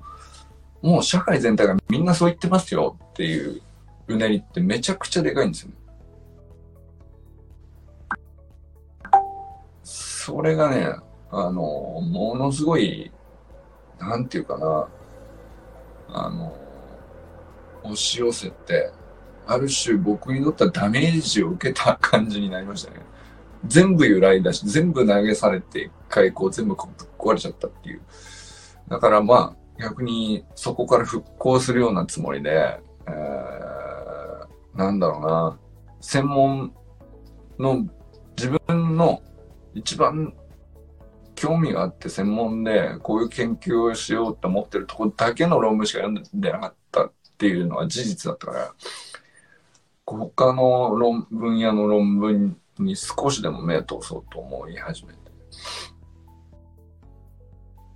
[0.82, 3.62] もう社会全体がみんなそう言ってますよっていう
[4.08, 5.70] うねりってめちゃくちゃでかいんですよ。
[9.82, 10.94] それがね、
[11.30, 13.10] あの、ものすごい、
[13.98, 14.88] なんていうかな、
[16.08, 16.56] あの、
[17.82, 18.92] 押し寄せて、
[19.46, 23.00] ある種僕にとってはダメージを受けた感じになりましたね。
[23.66, 26.86] 全部揺らいだし、全部投げされて、一回こう全部ぶっ
[27.18, 28.00] 壊れちゃったっていう。
[28.88, 32.78] だからまあ、逆にそこから復興するようなつもりで、
[33.08, 35.58] えー、なんだろうな、
[36.00, 36.72] 専門
[37.58, 37.84] の
[38.36, 39.20] 自分の
[39.74, 40.32] 一番
[41.34, 48.74] 興味があって専門でこういう研究をしようと思ってるとこだけの論文しか読んでなかったっていうのは事実だったから、
[50.06, 55.18] 他の論分野の論文に少しでも目を通そうと思い始めて。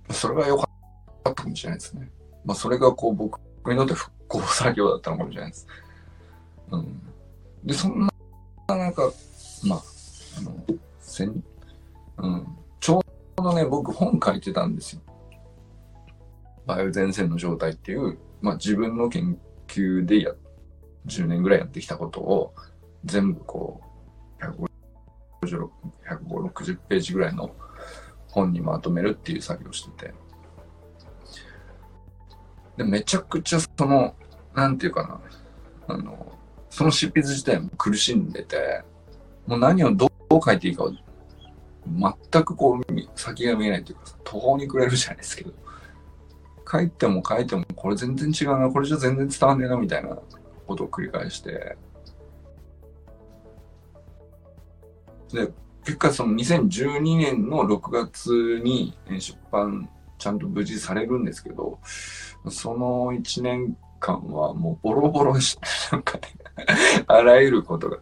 [0.09, 0.66] それが良かった
[1.33, 2.09] かもしれないですね。
[2.45, 5.67] まあそれがこう僕にとって復興作業だったのかもしれないです。
[6.71, 7.01] うん。
[7.63, 8.09] で、そんな
[8.67, 9.13] 中、
[9.65, 9.81] まあ、
[10.37, 10.65] あの、
[10.99, 11.43] せん、
[12.17, 12.47] うん。
[12.79, 15.01] ちょうどね、僕本書いてたんですよ。
[16.67, 20.33] 梅雨前線の状態っていう、まあ自分の研究でや
[21.07, 22.53] 10年ぐらいやってきたことを
[23.05, 23.81] 全部こ
[24.39, 25.69] う、150、
[26.09, 27.51] 160ページぐらいの
[28.27, 30.13] 本にまとめるっていう作業をしてて。
[32.77, 34.15] で、めちゃくちゃその、
[34.53, 35.03] なんていうか
[35.87, 36.33] な、あの、
[36.69, 38.83] その執筆自体も苦しんでて、
[39.45, 40.91] もう何をどう書いていいかを
[42.31, 42.83] 全くこう
[43.15, 45.53] 先が見えないというか途方に暮れるじゃないですけど。
[46.69, 50.17] 書いても書いてもこれ全然違うなこれじゃ全然伝わんねえなみたいな
[50.67, 51.77] ことを繰り返して、
[55.31, 55.49] で、
[55.85, 61.79] 結果その2012年の6月に出版ちゃんと無事されるんですけど、
[62.49, 65.57] その1年間はもうボロボロし。
[65.91, 66.23] なんかね
[67.07, 67.97] あらゆることが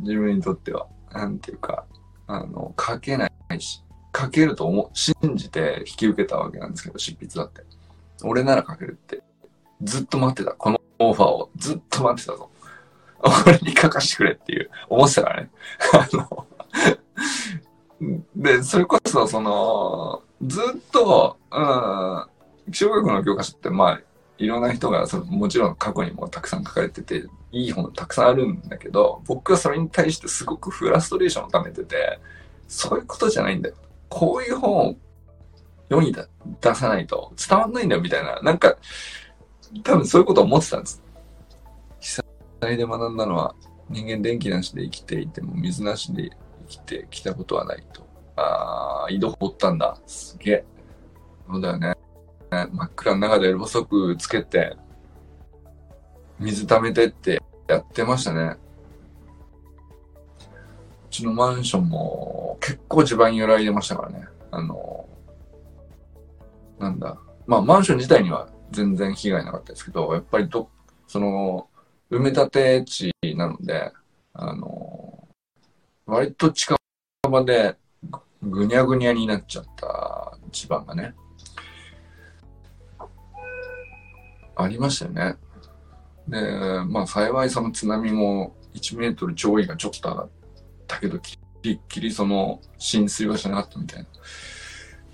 [0.00, 1.84] 自分にとっては、なんていうか、
[2.26, 3.82] あの、書けないし、
[4.16, 7.62] 書けると思、信じて引き受けたわけなんですけど、執筆だって。
[8.22, 9.22] 俺なら書けるって。
[9.82, 10.54] ずっと待ってた。
[10.54, 12.50] このオファーをずっと待ってたぞ。
[13.46, 15.50] 俺に書かしてくれっていう、思ってたからね。
[15.92, 16.46] あの
[18.34, 24.00] で、それこそ、その、ずっと、うん、気象学の教科書って、まあ、
[24.38, 32.18] いろんな人がその、もちろん過去にもたくさん書かれてて、いい本たくさんあるんだけど、僕はそれに対してすごくフラストレーションを溜めてて、
[32.68, 33.74] そういうことじゃないんだよ。
[34.08, 34.96] こういう本を
[35.88, 36.14] 世に
[36.60, 38.40] 出さないと伝わんないんだよ、みたいな。
[38.40, 38.76] なんか、
[39.82, 41.02] 多分そういうことを思ってたんです。
[41.98, 42.22] 被
[42.60, 43.54] 災で学んだのは、
[43.88, 46.30] 人間電気なしで生きていても水なしで
[46.60, 48.06] 生きてきたことはないと。
[48.36, 49.98] あー、井戸掘ったんだ。
[50.06, 50.64] すげえ。
[51.52, 51.94] そうだよね。
[52.50, 54.76] 真っ暗の中でろうそくつけて、
[56.38, 58.56] 水溜めてってやってましたね。
[61.06, 64.26] うちのマンションも結構地盤揺らいでましたからね。
[64.50, 65.08] あの、
[66.78, 67.18] なんだ。
[67.46, 70.70] まあマンション自体には全然被害なかったですけど、やっぱりど、
[71.08, 71.68] その、
[72.10, 73.92] 埋め立て地なので、
[74.32, 75.28] あの、
[76.06, 76.76] 割と近
[77.28, 77.76] 場で
[78.42, 81.14] ぐにゃぐにゃになっちゃった地盤がね、
[84.62, 85.36] ありましたよね。
[86.28, 86.40] で、
[86.86, 90.28] まあ幸いその津波も1メートル潮位がちょっと上がっ
[90.86, 91.38] たけど、き
[91.70, 94.06] っきりその浸水はしなかったみたいな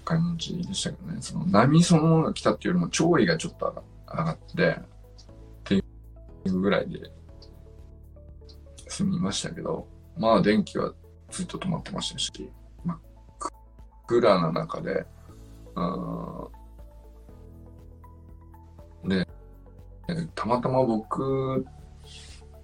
[0.05, 1.19] 感じでしたけどね。
[1.21, 4.83] その波そのものが来たっていうよりも潮位がちょっと上がって、っ
[5.65, 5.83] てい
[6.47, 7.11] うぐらいで
[8.89, 10.93] 済みましたけど、まあ電気は
[11.31, 12.31] ずっと止まってましたし、
[12.85, 12.99] 真っ
[14.07, 15.05] 暗な中で、で、
[20.35, 21.67] たまたま僕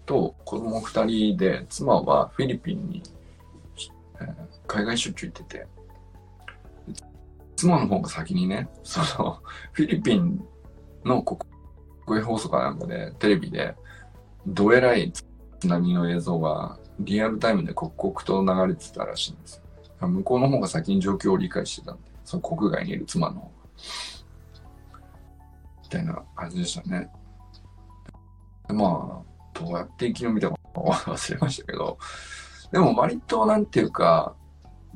[0.06, 3.02] と子供二人で、妻はフィリピンに、
[4.20, 4.34] えー、
[4.66, 5.66] 海外出張行ってて、
[7.56, 9.38] 妻の方が先にね、その、
[9.72, 10.44] フィリピン
[11.04, 13.74] の国営放送かなんかで、テレビで、
[14.46, 19.62] どえらい津波の映像がリアルタイムで刻々と流れてたらしいんです
[20.00, 20.08] よ。
[20.08, 23.52] 向こうの方が先に状況を理解してたんで、その国外にいる妻の方が。
[25.84, 27.08] みたいな感じでしたね。
[28.68, 31.98] まあ、どうやって生き延びたか 忘れましたけど、
[32.70, 34.34] でも割となんていうか、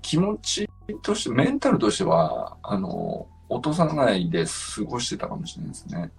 [0.03, 0.69] 気持ち
[1.03, 6.11] として、メンタルとしては、あの、落とさないで過ごしてたかもしれないですね。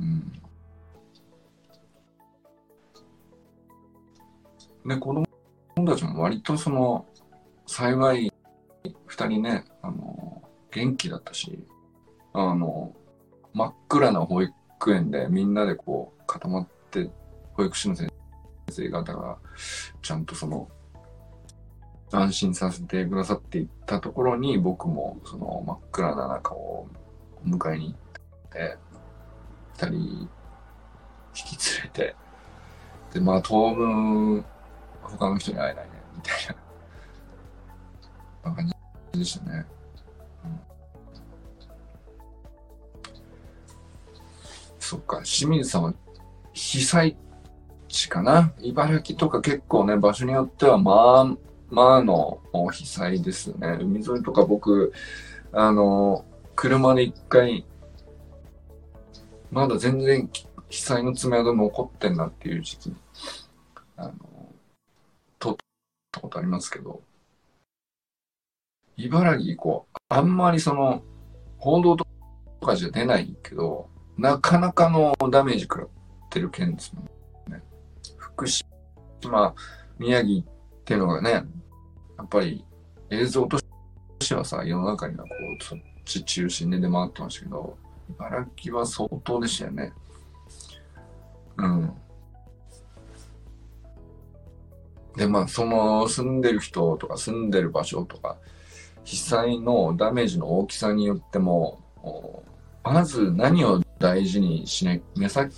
[0.00, 0.32] うん。
[4.86, 5.26] で、子供
[5.86, 7.06] たちも割とその、
[7.66, 8.32] 幸い、
[9.06, 11.66] 二人ね、あの、元気だったし、
[12.32, 12.94] あの、
[13.54, 14.54] 真っ暗な保育
[14.92, 17.10] 園でみんなでこう固まって、
[17.54, 18.08] 保育士の先
[18.70, 19.38] 生方が
[20.02, 20.68] ちゃんとその、
[22.10, 26.86] 安心させてくださっていったところに僕もその真っ暗な中を
[27.42, 27.96] 迎えに行っ
[28.50, 28.76] て、
[29.74, 30.28] 二人引
[31.32, 32.16] き連れて、
[33.14, 34.44] で、まあ当分
[35.02, 36.56] 他の人に会えないね、みたい
[38.44, 38.66] な感
[39.12, 39.66] じでしたね。
[44.78, 45.94] そっか、清水さんは
[46.52, 47.16] 被災
[47.88, 48.52] 地かな？
[48.60, 51.36] 茨城とか結構ね、場所によってはまあ、
[51.70, 52.40] まあの
[52.70, 53.78] 被災ですね。
[53.80, 54.92] 海沿いとか僕、
[55.52, 56.24] あの、
[56.54, 57.66] 車で一回、
[59.50, 60.30] まだ全然
[60.68, 62.96] 被災の爪痕残ってんなっていう時期に、
[63.96, 64.12] あの、
[65.38, 67.00] たことありますけど、
[68.98, 71.02] 茨城こう、あんまりその、
[71.58, 72.06] 報道と
[72.60, 73.88] かじゃ出ないけど、
[74.18, 75.88] なかなかのダメージ食らっ
[76.32, 77.62] てる県ですもんね。
[78.16, 79.54] 福島、
[79.98, 80.44] 宮城っ
[80.84, 81.44] ていうのがね、や
[82.24, 82.64] っぱり
[83.10, 85.30] 映像としてはさ、世の中にはこ
[85.60, 87.76] う、そっち中心で出回ってましたけど、
[88.16, 89.92] 茨城は相当でしたよね。
[91.58, 91.92] うん。
[95.16, 98.38] で、まあ、その住んでる人とか住んでる場所とか、
[99.04, 101.80] 被災のダメージの大きさによっても、
[102.82, 105.54] まず何を大事にしない、目先、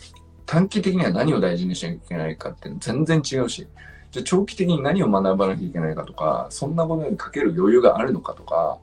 [0.47, 3.67] 短期的には何を大事にしなきゃいけないかって全然違うし、
[4.11, 8.79] じゃ長期的に何を学ばなきゃいけないかとか、そんなことにかける余裕があるのかとか、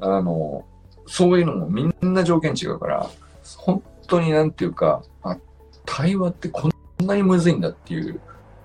[0.00, 0.64] あの、
[1.06, 3.10] そういうのもみんな条件違うから、
[3.56, 5.36] 本当になんていうか、あ、
[5.86, 8.20] 対話ってこんなにむずいんだっていう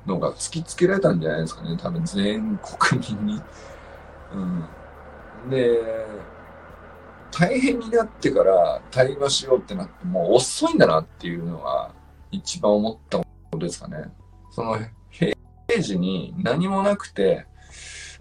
[0.05, 3.41] のが突きつけられたんじゃないですかね、多分全国民に。
[4.34, 6.05] うん、で、
[7.32, 11.91] 大変になってから対話しようってなってもう遅いんだなっていうのが
[12.36, 13.97] 一番思ったことですかね。
[14.51, 14.77] その
[15.09, 15.36] 平
[15.81, 17.45] 時に何もなくて、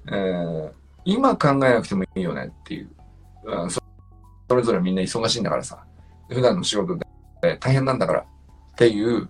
[0.09, 0.73] えー、
[1.05, 2.91] 今考えなくてもいいよねっていう、
[3.45, 3.81] うん、そ
[4.51, 5.85] れぞれみんな忙しいんだからさ、
[6.29, 7.07] 普段の仕事で
[7.59, 8.25] 大変なんだからっ
[8.77, 9.29] ていう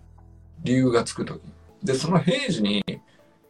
[0.62, 1.40] 理由がつくとき
[1.84, 2.82] で、その平時に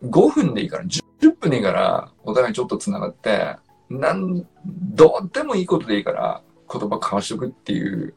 [0.02, 1.02] 5分でいいから、10
[1.38, 3.56] 分でいいから、お互いちょっと繋がって、
[3.88, 8.14] なん、どうでもいいことでいいから、言葉交わしとくっていう、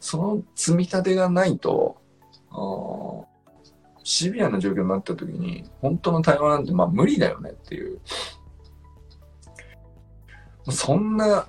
[0.00, 1.96] その積み立てがないと、
[4.04, 8.00] シビアな状況になった時に、本当の対話なんてまあ無理だよねっていう。
[10.70, 11.46] そんな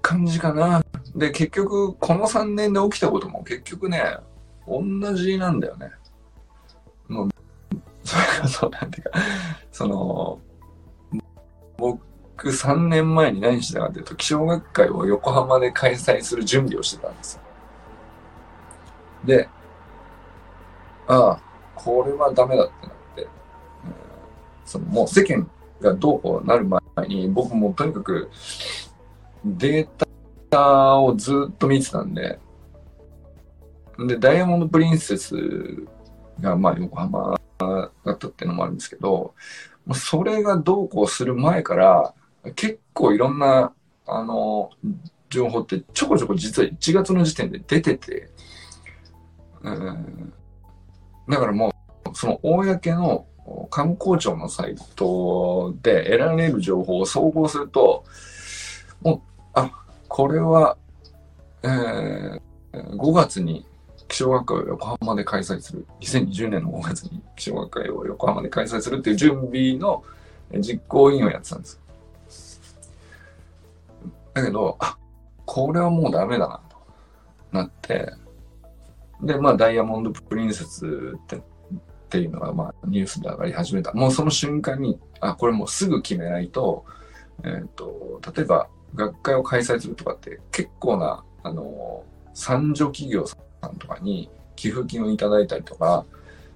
[0.00, 0.82] 感じかな。
[1.14, 4.16] で、結局、この3年で起きたことも結局ね、
[4.66, 4.82] 同
[5.14, 5.90] じなんだよね。
[7.08, 7.28] もう
[8.04, 9.18] それこそ、なんていうか、
[9.70, 10.40] その、
[11.76, 12.00] 僕
[12.50, 17.42] 3年前に何してたかというと、気象学会を横浜で開催する準備をしてたんですよ。
[19.24, 19.48] で、
[21.06, 21.40] ああ、
[21.74, 23.28] これはダメだってなって、
[24.64, 25.48] そのもう世間
[25.80, 28.30] がどうこうなる前に、僕もとにかく
[29.44, 29.88] デー
[30.50, 32.38] タをずっと見てたんで、
[33.98, 35.34] で、ダイヤモンド・プリンセス
[36.40, 37.40] が、まあ、横浜
[38.04, 39.34] だったっていうのもあるんですけど、
[39.94, 42.14] それがどうこうする前から、
[42.54, 43.72] 結構いろんな、
[44.06, 44.70] あの、
[45.28, 48.30] 情報ってちょこちょこ実は1月の時点で出てて、
[49.62, 50.32] うん、
[51.28, 51.72] だからも
[52.04, 53.26] う、その公の
[53.70, 58.04] 観光庁のサイトで得られる情報を総合すると、
[59.02, 59.20] もう、
[59.54, 59.70] あ、
[60.08, 60.76] これは、
[61.62, 62.40] えー、
[62.72, 63.64] 5月に
[64.08, 65.86] 気象学会を横浜で開催する。
[66.00, 70.04] 2020年の5月に気象学会を横浜で開催するっていう準備の
[70.60, 71.80] 実行委員をやってたんです。
[74.34, 74.96] だけど、あ、
[75.44, 76.76] これはもうダメだな、と
[77.56, 78.12] なって、
[79.22, 81.40] で、まあ、ダイヤモンド・プリンセスってっ
[82.08, 83.92] ていうのが、まあ、ニュースで上がり始めた。
[83.92, 86.84] もうその瞬間に、あ、これもうすぐ決めないと、
[87.44, 92.04] えっ、ー、と、例えば、学会を開催するとかって結構な、あの、
[92.34, 96.04] 参助企業さんとかに寄付金をいただいたりとか、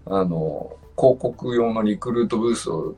[0.05, 2.95] あの、広告用のリクルートブースを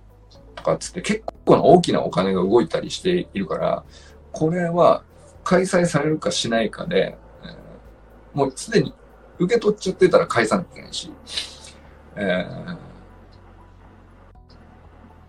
[0.57, 3.85] とかっつって結構な大きなお金が動いたりしているから、
[4.33, 5.05] これは
[5.45, 8.93] 開催されるかしないかで、えー、もうすでに
[9.39, 11.13] 受け取っちゃってたら返さなきゃいけないし、
[12.17, 12.47] え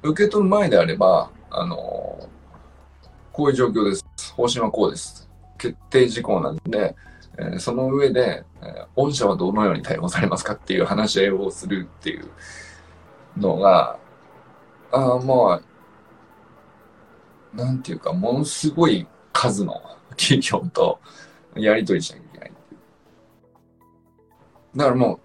[0.01, 2.29] ー、受け取る前であれば、あの、
[3.31, 4.05] こういう状況です。
[4.35, 5.29] 方針はこうです。
[5.57, 6.95] 決定事項なんで、
[7.37, 12.25] えー、その上で、えー、御社はどのように対応されますかっていう話し合いをするっていう
[13.37, 13.97] のが、
[14.91, 15.61] あま
[17.53, 19.81] あ、なんていうか、ものすごい数の
[20.11, 20.99] 企業と
[21.55, 22.28] やり取りしなきゃい。
[24.75, 25.19] だからもう、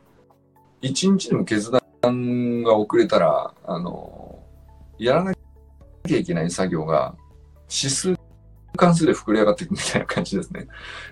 [0.80, 1.70] 一日でも決
[2.00, 4.42] 断が遅れたら、あの、
[4.98, 5.34] やらな
[6.06, 7.14] きゃいけない作業が
[7.68, 8.16] 指数
[8.76, 10.66] 関数で膨れ上がっていくみたいな感じですね。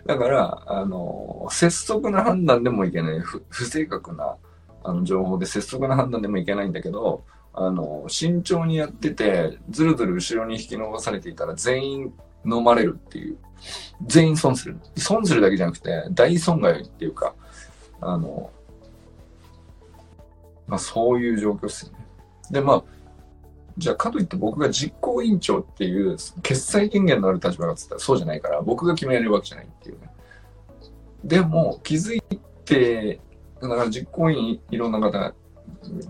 [0.07, 4.37] だから、あの、拙速な判断でもいけない、不正確な
[4.85, 7.25] あの情報で拙速な判断でもいけないんだけど、
[7.55, 12.13] あの、慎重にやってて、ずるずる後ろに引き伸ばされていたら全員
[12.45, 13.37] 飲まれるっていう。
[14.05, 14.77] 全員損する。
[14.97, 17.35] 損するだけじゃなくて、大損害っていうか、
[18.03, 18.51] あの、
[20.67, 22.07] まあそういう状況ですよね。
[22.51, 22.85] で、まあ、
[23.79, 30.11] じゃあかといって僕が実行委員長っていう決裁権限のある立場がつったらそうじゃないから僕が決められるわけじゃないっていうね。
[31.25, 32.23] でも気づい
[32.65, 33.21] て、
[33.61, 35.33] だから実行委員いろんな方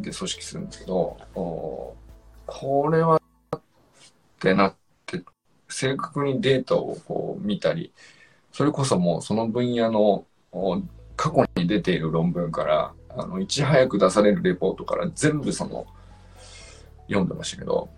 [0.01, 3.20] で組織するんですけど、これは
[3.57, 3.61] っ
[4.40, 4.74] てなっ
[5.07, 5.22] て
[5.68, 7.93] 正確にデータをこう見たり、
[8.53, 10.24] それこそもうその分野の
[11.23, 15.87] 過去に出ている論文からあのいち早く出されるレポートから全部その
[17.07, 17.89] 読んでましたけど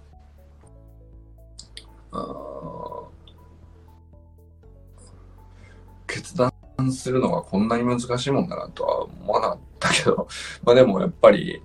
[6.07, 6.53] 決断
[6.93, 10.29] するのがこんなに難しいもんだなとは思わなかったけど
[10.63, 11.63] まあでもやっぱり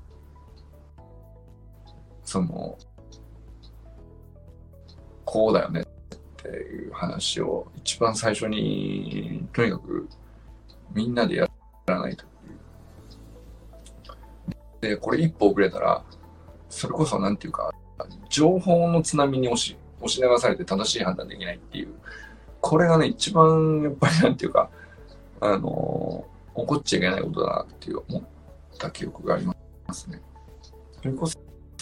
[2.24, 2.78] その
[5.26, 5.86] こうだよねっ
[6.38, 10.08] ていう話を一番最初にとにかく
[10.94, 11.50] みんなでや
[11.86, 12.26] らないと。
[14.82, 16.04] で、これ一歩遅れたら、
[16.70, 17.72] それこそなんていうか、
[18.30, 21.90] 情報の津波に押し押し流されて正しい判断できないっていう、
[22.62, 24.70] これがね、一番やっぱりなんていうか、
[25.42, 28.24] あのー、起こっちゃいけないことだなっていう思っ
[28.78, 29.56] た記憶がありま
[29.94, 30.22] すね。
[31.02, 31.38] それこそ、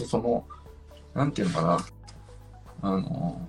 [0.06, 0.46] その、
[1.14, 1.80] なんていうのかな、
[2.82, 3.48] あの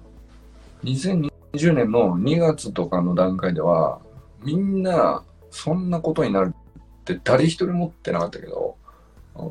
[0.84, 4.00] ー、2020年の2月とかの段階では、
[4.42, 8.76] みんな、そんなことになるって誰一人持ってなかったけど、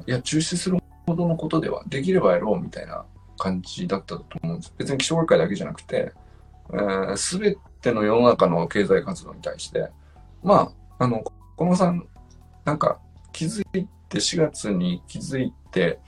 [0.05, 3.05] いや、中止するほどのことでは、できればやろうみたいな
[3.37, 4.73] 感じだったと思うんです。
[4.77, 6.11] 別に気象学会だけじゃなくて、
[7.15, 9.89] す、え、べ、ての世の中の経済活動に対して、
[10.43, 11.23] まあ、あの、
[11.55, 12.07] このさん、
[12.65, 12.99] なんか
[13.31, 15.99] 気づいて、4月に気づいて、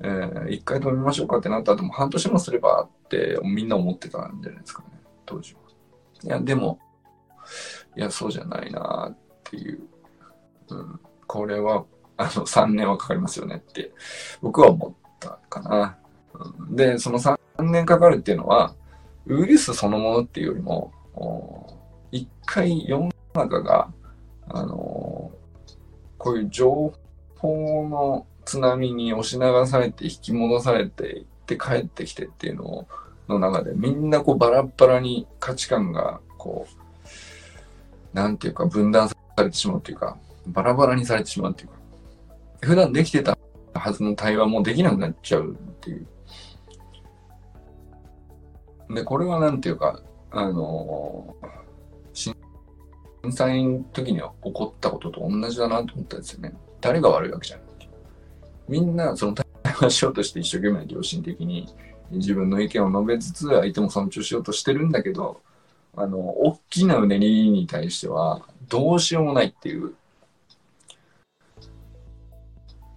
[0.00, 4.88] えー、一回止めましょうかってなった後も半年もすればってみんな思ってたんじゃないですかね、
[5.24, 5.60] 当時は。
[6.22, 6.78] いや、でも、
[7.96, 9.16] いや、そうじゃないなっ
[9.50, 9.80] ていう。
[10.68, 11.84] うん、これは
[12.16, 13.92] あの、3年はかかりますよねって、
[14.40, 15.96] 僕は思ったかな。
[16.34, 18.74] うんで、その3年かかるっていうのは、
[19.26, 20.92] ウイルスそのものっていうよりも、
[22.12, 23.90] 一回世の中が、
[24.48, 25.30] あの、
[26.18, 26.92] こういう情
[27.38, 32.86] 報の津波に押し流されて引き戻されて行って帰ってきてっていうの
[33.28, 36.66] の中でみんなこうバラバラに価値観がこ
[38.14, 40.16] うなんていうか分断さされてしまうというか
[40.46, 41.74] バラバラにされてしまうというか
[42.62, 43.36] 普段できてた
[43.78, 46.06] はずの対話もできなくなっちゃうっていう。
[48.94, 51.36] で、これはなんていうか、あの
[52.12, 52.34] 震
[53.30, 56.54] 災の時には起こったことと同じだなと思ったんですよね。
[56.80, 57.66] 誰が悪いわけじゃない。
[58.68, 61.68] みんなその対話しようとして一生懸命良心的に
[62.10, 65.40] 自分の意見を述べつつ相手も尊重しようとしてるんだけど、
[65.96, 69.94] あの、大きなうねりに対してはどうしようもないっていう、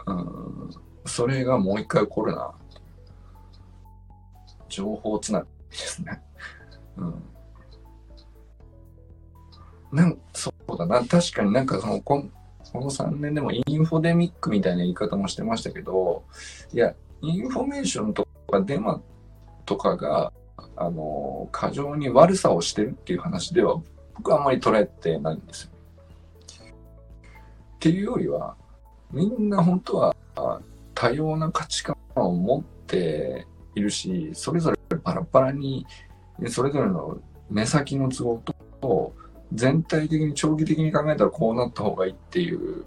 [0.08, 0.70] うん、
[1.06, 2.54] それがもう一回起こるな。
[4.70, 6.22] 情報つながりですね。
[6.98, 7.24] うん。
[9.92, 11.04] なんそうだな。
[11.06, 12.24] 確かになんかその、こ
[12.72, 16.24] この3年でもインフォデミックみたいな言い方もしてましたけど、
[16.72, 19.02] いや、インフォメーションとかデマ
[19.66, 20.32] とかが、
[20.76, 23.82] あの、過剰に悪さをしてるっていう話では、
[24.20, 25.72] 僕はあんまり捉えてないんですよ。
[26.62, 28.56] っていうよりは、
[29.12, 30.16] みんな本当は
[30.94, 35.88] 多様な価値観を持っているし、それぞれバラバラに、
[36.48, 37.18] それぞれの
[37.50, 38.44] 目先の都合
[38.82, 39.14] と、
[39.54, 42.84] 全体的に長期的に考えたらこうなった方がいいっていう、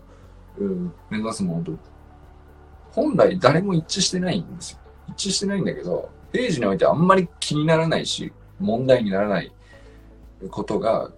[0.59, 1.73] うん、目指すものと、
[2.93, 4.79] 本来誰も一致してないんですよ。
[5.09, 8.31] 一致してないんだけど、ページにおいてあんまり気にならないし、
[8.61, 9.51] 問題にならない
[10.51, 11.11] ことが、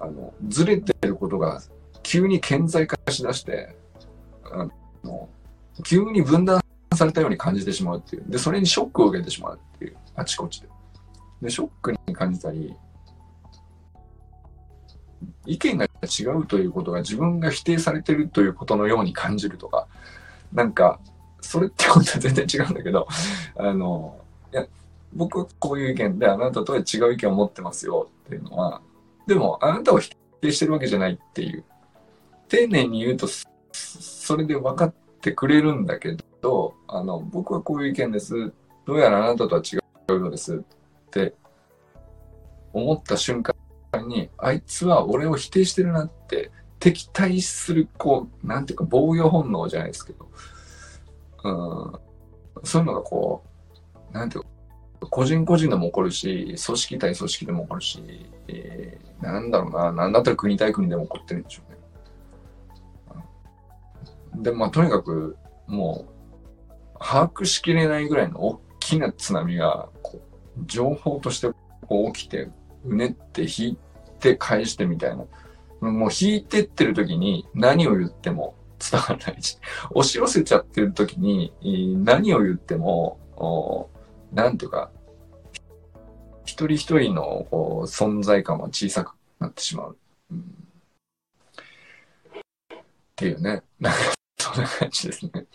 [0.00, 1.62] あの、ずれてることが
[2.02, 3.76] 急に顕在化しだして、
[4.44, 4.68] あ
[5.04, 5.28] の
[5.84, 6.62] 急に分断
[6.94, 8.24] されたように感じてしまうっていう。
[8.28, 9.96] で、それにショックを受けてしまうっていう。
[10.14, 10.68] あちこちで。
[11.42, 12.74] で、ショックに感じたり、
[15.46, 19.88] 意見が違うということが自分が否定されてるということのように感じるとか、
[20.52, 21.00] なんか、
[21.40, 23.06] それってことは全然違うんだけど、
[23.56, 24.20] あの、
[24.52, 24.66] いや、
[25.12, 28.80] 僕はこういう意見であなたとは違う意見を持ってますよっていうのは、
[29.26, 30.10] でもあなたを否
[30.40, 31.64] 定してるわけじゃないっていう。
[32.48, 33.26] 丁寧に言うと、
[33.72, 38.52] それで分かってくれるんだけど、あの、僕はこういう意見です。
[38.86, 39.78] どうやらあなたとは違
[40.12, 40.60] うようですっ
[41.10, 41.34] て
[42.72, 43.54] 思った瞬間
[44.06, 50.28] に、あいつは俺を否定してるなって敵対する、こう、なんていうか防御本能じゃないですけど、
[51.44, 53.42] うん、そういうのがこ
[54.10, 54.48] う、なんていうか、
[55.00, 58.02] 個人個人でも起こるし、組織対組織でも起こるし、
[58.48, 61.72] えー、なんだろうな、なんだったら国対国でも起こってるんでしょう
[64.38, 64.42] ね。
[64.42, 65.36] で、まあ、とにかく、
[65.66, 69.88] もう、把握しきれないぐらいの大きな津波が、
[70.66, 71.50] 情報として
[71.86, 72.48] こう起きて、
[72.84, 73.78] うねって引い
[74.20, 75.24] て返してみたいな。
[75.80, 79.58] もう引いてってる時に何を言っても伝わらないし、
[79.90, 81.52] 押し寄せちゃってる時に
[82.04, 83.18] 何を言っても、
[84.34, 84.90] なんていうか、
[86.44, 89.96] 一人一人のこう存在感は小さくなってしまう。
[90.30, 90.42] うん、っ
[93.14, 93.62] ていうね。
[93.78, 93.98] なんか
[94.38, 95.46] そんな感じですね。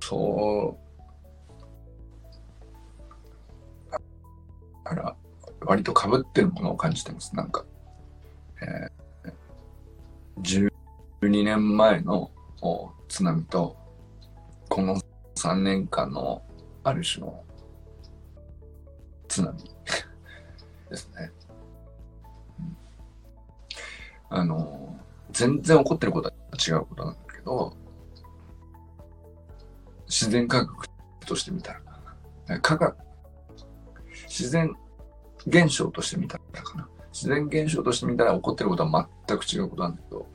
[0.00, 0.78] そ
[3.90, 3.96] う。
[4.84, 5.16] あら、
[5.60, 7.34] 割と被ってるものを感じてます。
[7.34, 7.64] なんか、
[8.60, 10.75] えー、
[11.22, 12.30] 12年前の
[13.08, 13.76] 津波と、
[14.68, 15.00] この
[15.36, 16.42] 3年間の
[16.84, 17.42] ある種の
[19.28, 19.58] 津波
[20.90, 21.30] ですね。
[24.28, 24.98] あの、
[25.30, 27.76] 全然起こってることは違うことなんだけど、
[30.06, 30.88] 自然科学
[31.26, 31.80] として見た
[32.48, 32.96] ら、科学、
[34.28, 34.74] 自然
[35.46, 36.88] 現象として見たらかな。
[37.12, 40.26] 自然現象として見たら起こってることは全く違うことなんだけど、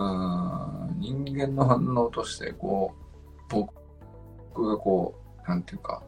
[0.00, 2.94] あ人間の反応として、こ
[3.50, 6.02] う、僕がこう、なんていうか、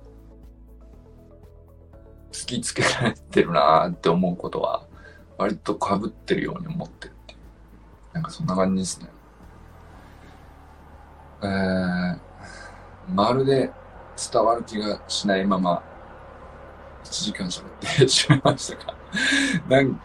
[2.30, 4.86] 突きつけられてるなって思うことは、
[5.38, 7.40] 割と被ってるように思ってるっていう。
[8.14, 9.08] なんかそんな感じですね。
[11.42, 12.18] えー、
[13.08, 13.70] まるで
[14.32, 15.82] 伝わる気がしないまま、
[17.04, 18.94] 1時間喋ってしまいましたか。
[19.68, 20.00] なん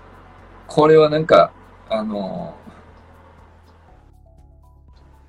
[0.67, 1.51] これはなんか、
[1.89, 2.55] あの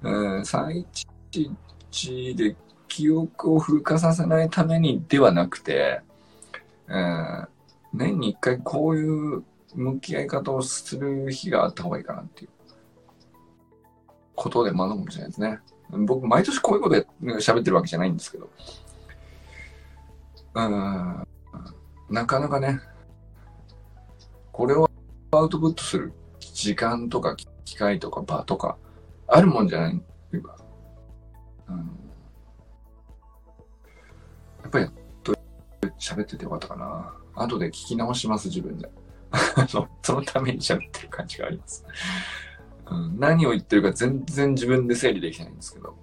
[0.02, 2.56] うん、311で
[2.88, 6.00] 記憶を風化させないためにではなくて、
[6.86, 7.48] うん、
[7.92, 9.44] 年に一回こういう
[9.74, 12.50] 向き合い方をする日があった方がいいかなっていう
[14.34, 15.58] ことで学ぶかもしれないですね。
[15.90, 18.50] 僕、毎年こういうことで喋ってるわけじゃないんですけど、
[20.54, 21.26] うん、
[22.10, 22.80] なかなかね、
[24.52, 24.90] これを
[25.32, 28.78] アウトプットする時間とか機会とか場とか
[29.28, 29.98] あるもんじゃないっ
[30.30, 30.56] ていうか、
[31.66, 31.78] あの、
[34.62, 34.86] やっぱり
[35.98, 37.12] 喋っててよかったかな。
[37.34, 38.90] 後で聞き直します、自分で。
[39.68, 41.84] そのために喋ってる感じがあります。
[42.88, 45.96] うん、何を言ってるか全然自分で整理できないんですけど。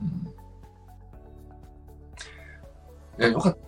[0.00, 0.32] うん、い
[3.18, 3.58] や、よかっ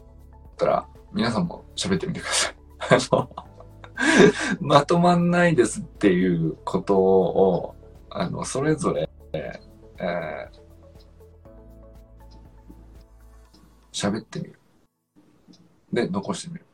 [0.56, 2.54] たら皆さんも喋ってみてください。
[3.12, 3.30] あの、
[4.60, 7.74] まとまんないですっていうことを、
[8.14, 10.62] あの、それぞれ、えー
[13.92, 14.58] 喋ってみる。
[15.92, 16.64] で、残してみる。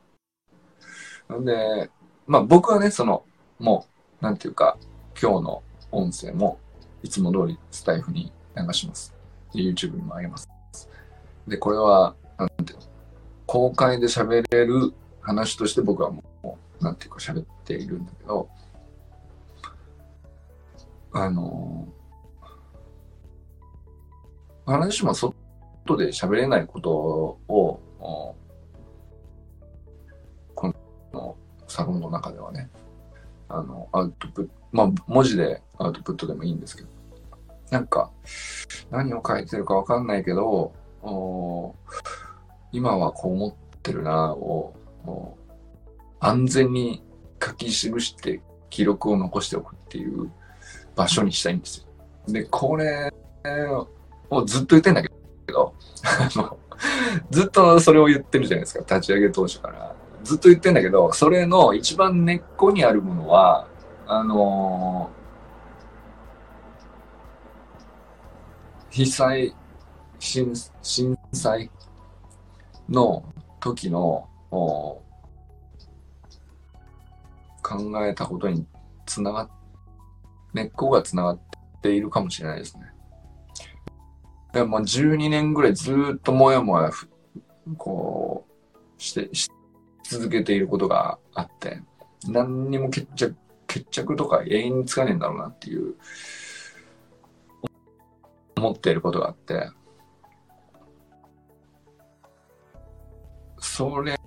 [1.27, 1.89] なんで、
[2.25, 3.23] まあ僕はね、その、
[3.59, 3.85] も
[4.21, 4.77] う、なんていうか、
[5.21, 6.57] 今日の音声も、
[7.03, 9.13] いつも通りスタイフに流します。
[9.53, 10.49] で、YouTube にも上げます。
[11.47, 12.85] で、これは、なんていうの、
[13.45, 16.23] 公開で喋れる話として僕はも
[16.79, 18.49] う、なんていうか喋っているんだけど、
[21.11, 21.87] あの
[24.65, 25.33] 話も外
[25.97, 27.79] で喋れないことを、
[30.55, 30.73] こ
[31.13, 31.35] の
[31.67, 32.69] サロンの中ではね、
[33.47, 36.89] あの、アウトプット、まあ、文字でアウトプットでもいいんですけど、
[37.71, 38.11] なんか、
[38.91, 40.73] 何を書いてるかわかんないけど、
[42.71, 44.75] 今はこう思ってるなを、
[46.19, 47.03] 安全に
[47.43, 50.31] 書き記して記録を残しておくっていう
[50.99, 51.85] 場所にしたいんですよ。
[52.33, 53.09] で、これ
[54.29, 55.09] をずっと言ってんだけ
[55.47, 55.73] ど、
[57.31, 59.95] ずっとそれを言ってるじゃないですか、立ち上げ当初から。
[60.25, 63.65] ずっと言ってんだけど、それの一番根っこにあるものは、
[64.07, 69.55] あのー、被災、
[70.19, 71.71] 震震災
[72.89, 73.23] の
[73.61, 74.27] 時の
[77.63, 78.65] 考えたことに
[79.05, 79.49] つながっ、
[80.53, 81.39] 根っこがつながっ
[81.81, 82.83] ているかもしれないですね。
[84.53, 86.91] でも12年ぐらいずっともやもや
[87.77, 88.47] こ
[88.97, 89.49] うしてし
[90.03, 91.81] 続けていることがあって
[92.27, 93.35] 何にも決着
[93.67, 95.95] 決着とか永遠につかねえんだろうなっていう
[98.57, 99.69] 思っていることがあって
[103.59, 104.19] それ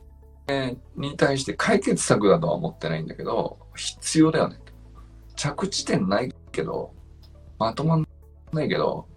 [0.97, 4.62] に対して解決策だとは思ってないんだけど必要だよね
[5.43, 6.95] 着地点ないけど
[7.59, 8.07] まとまん
[8.53, 9.09] ないけど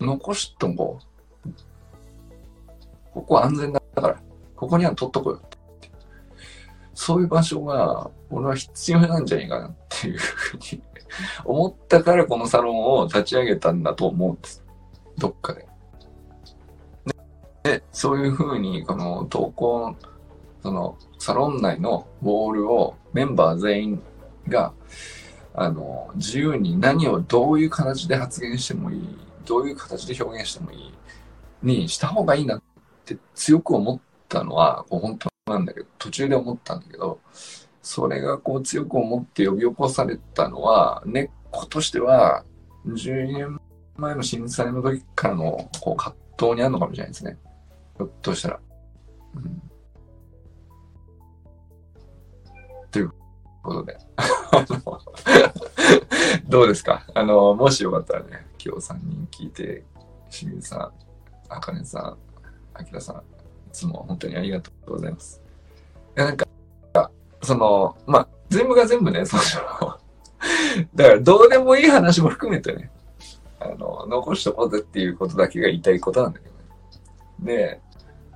[0.00, 0.98] 残しとこ
[1.44, 1.50] う。
[3.12, 4.22] ここは安全だから、
[4.54, 5.58] ここには取っとこうよって。
[6.94, 10.82] そういう場所が、俺は必要なんじゃないかなっていうふうに
[11.44, 14.64] 思ったからこのサロンを立ち上げたんだと思うんです。
[15.16, 15.66] どっかで。
[17.64, 19.96] で、そういうふうに、この投稿、
[20.62, 24.02] そのサロン内のウォールをメンバー全員
[24.48, 24.72] が、
[25.54, 30.94] あの、自由に何をどういう形で発言してもいい、どういう形で表現してもいい
[31.62, 32.62] にした方がいいなっ
[33.04, 37.20] て強く思ったのは、こう本当なんだけど、途中で思ったんだけど、
[37.82, 42.44] それがこう強く思って呼び起こされたのは、根っことしては、
[42.86, 43.60] 12年
[43.96, 47.36] 前の震災の時からのこう葛藤にあるのかもしれないですね。
[47.96, 48.60] ひょっとしたら。
[49.34, 49.62] うん、
[52.90, 53.12] という
[53.62, 53.96] ことで。
[56.48, 57.04] どうですか？
[57.14, 59.84] あの、もしよかったらね、今日3人聞いて、
[60.30, 60.92] 清水さん、
[61.48, 62.16] あかねさん、
[62.74, 63.20] あきらさん、い
[63.72, 65.40] つも本当にありがとうございます。
[66.16, 66.46] いや、なんか、
[67.42, 69.42] その、まあ、全部が全部ね、その、
[70.94, 72.90] だからどうでもいい話も含めてね、
[73.60, 76.60] あの、残しとこうぜっていうことだけが言いたいことなんだけどね。
[77.40, 77.80] で、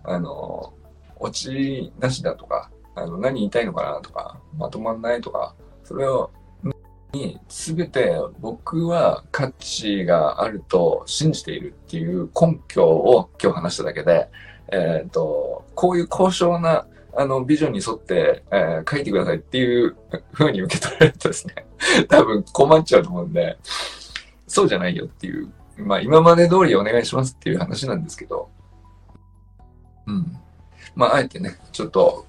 [0.05, 0.73] あの、
[1.19, 6.31] 落ちなしだとか、あの、何言いたいのかなとか、まとまんないとか、それを、
[7.13, 14.29] に、すべて僕は価値があると信じているっていう根拠を今日話しただけで、
[14.73, 19.97] えっ、ー、と、こういう高尚なあの、ビジョンに沿って、えー、書いてくださいっていう
[20.33, 21.55] 風に受け取られるとですね、
[22.09, 23.59] 多分困っちゃうと思うんで、
[24.47, 28.49] そうじゃないよっていう、まあ今まで通りお願いしますっていう話なんですけど、
[30.07, 30.37] うん。
[30.95, 32.27] まああえてね、ちょっと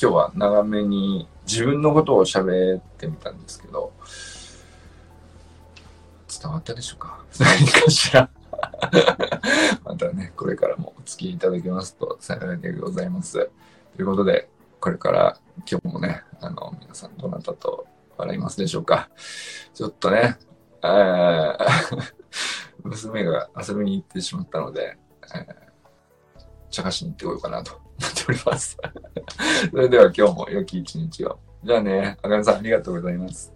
[0.00, 3.92] 今日は長めに自分のことを喋ってみたんですけど、
[6.40, 7.24] 伝わったでしょうか？
[7.40, 8.30] 何かしら？
[9.84, 13.50] またね、これからもお付き合いいただけますと幸いでございます。
[13.96, 14.48] ということで、
[14.80, 15.36] これから
[15.68, 17.86] 今日もね、あの、皆さんどなたと
[18.16, 19.10] 笑いますでしょうか？
[19.74, 20.38] ちょっとね、
[22.84, 24.96] 娘が遊びに行ってしまったので、
[25.34, 25.68] えー
[26.70, 28.78] 茶しに行ってこようかなとなっております。
[29.70, 31.38] それでは今日も良き一日を。
[31.64, 33.52] じゃあね、あかねさんありがとうございます。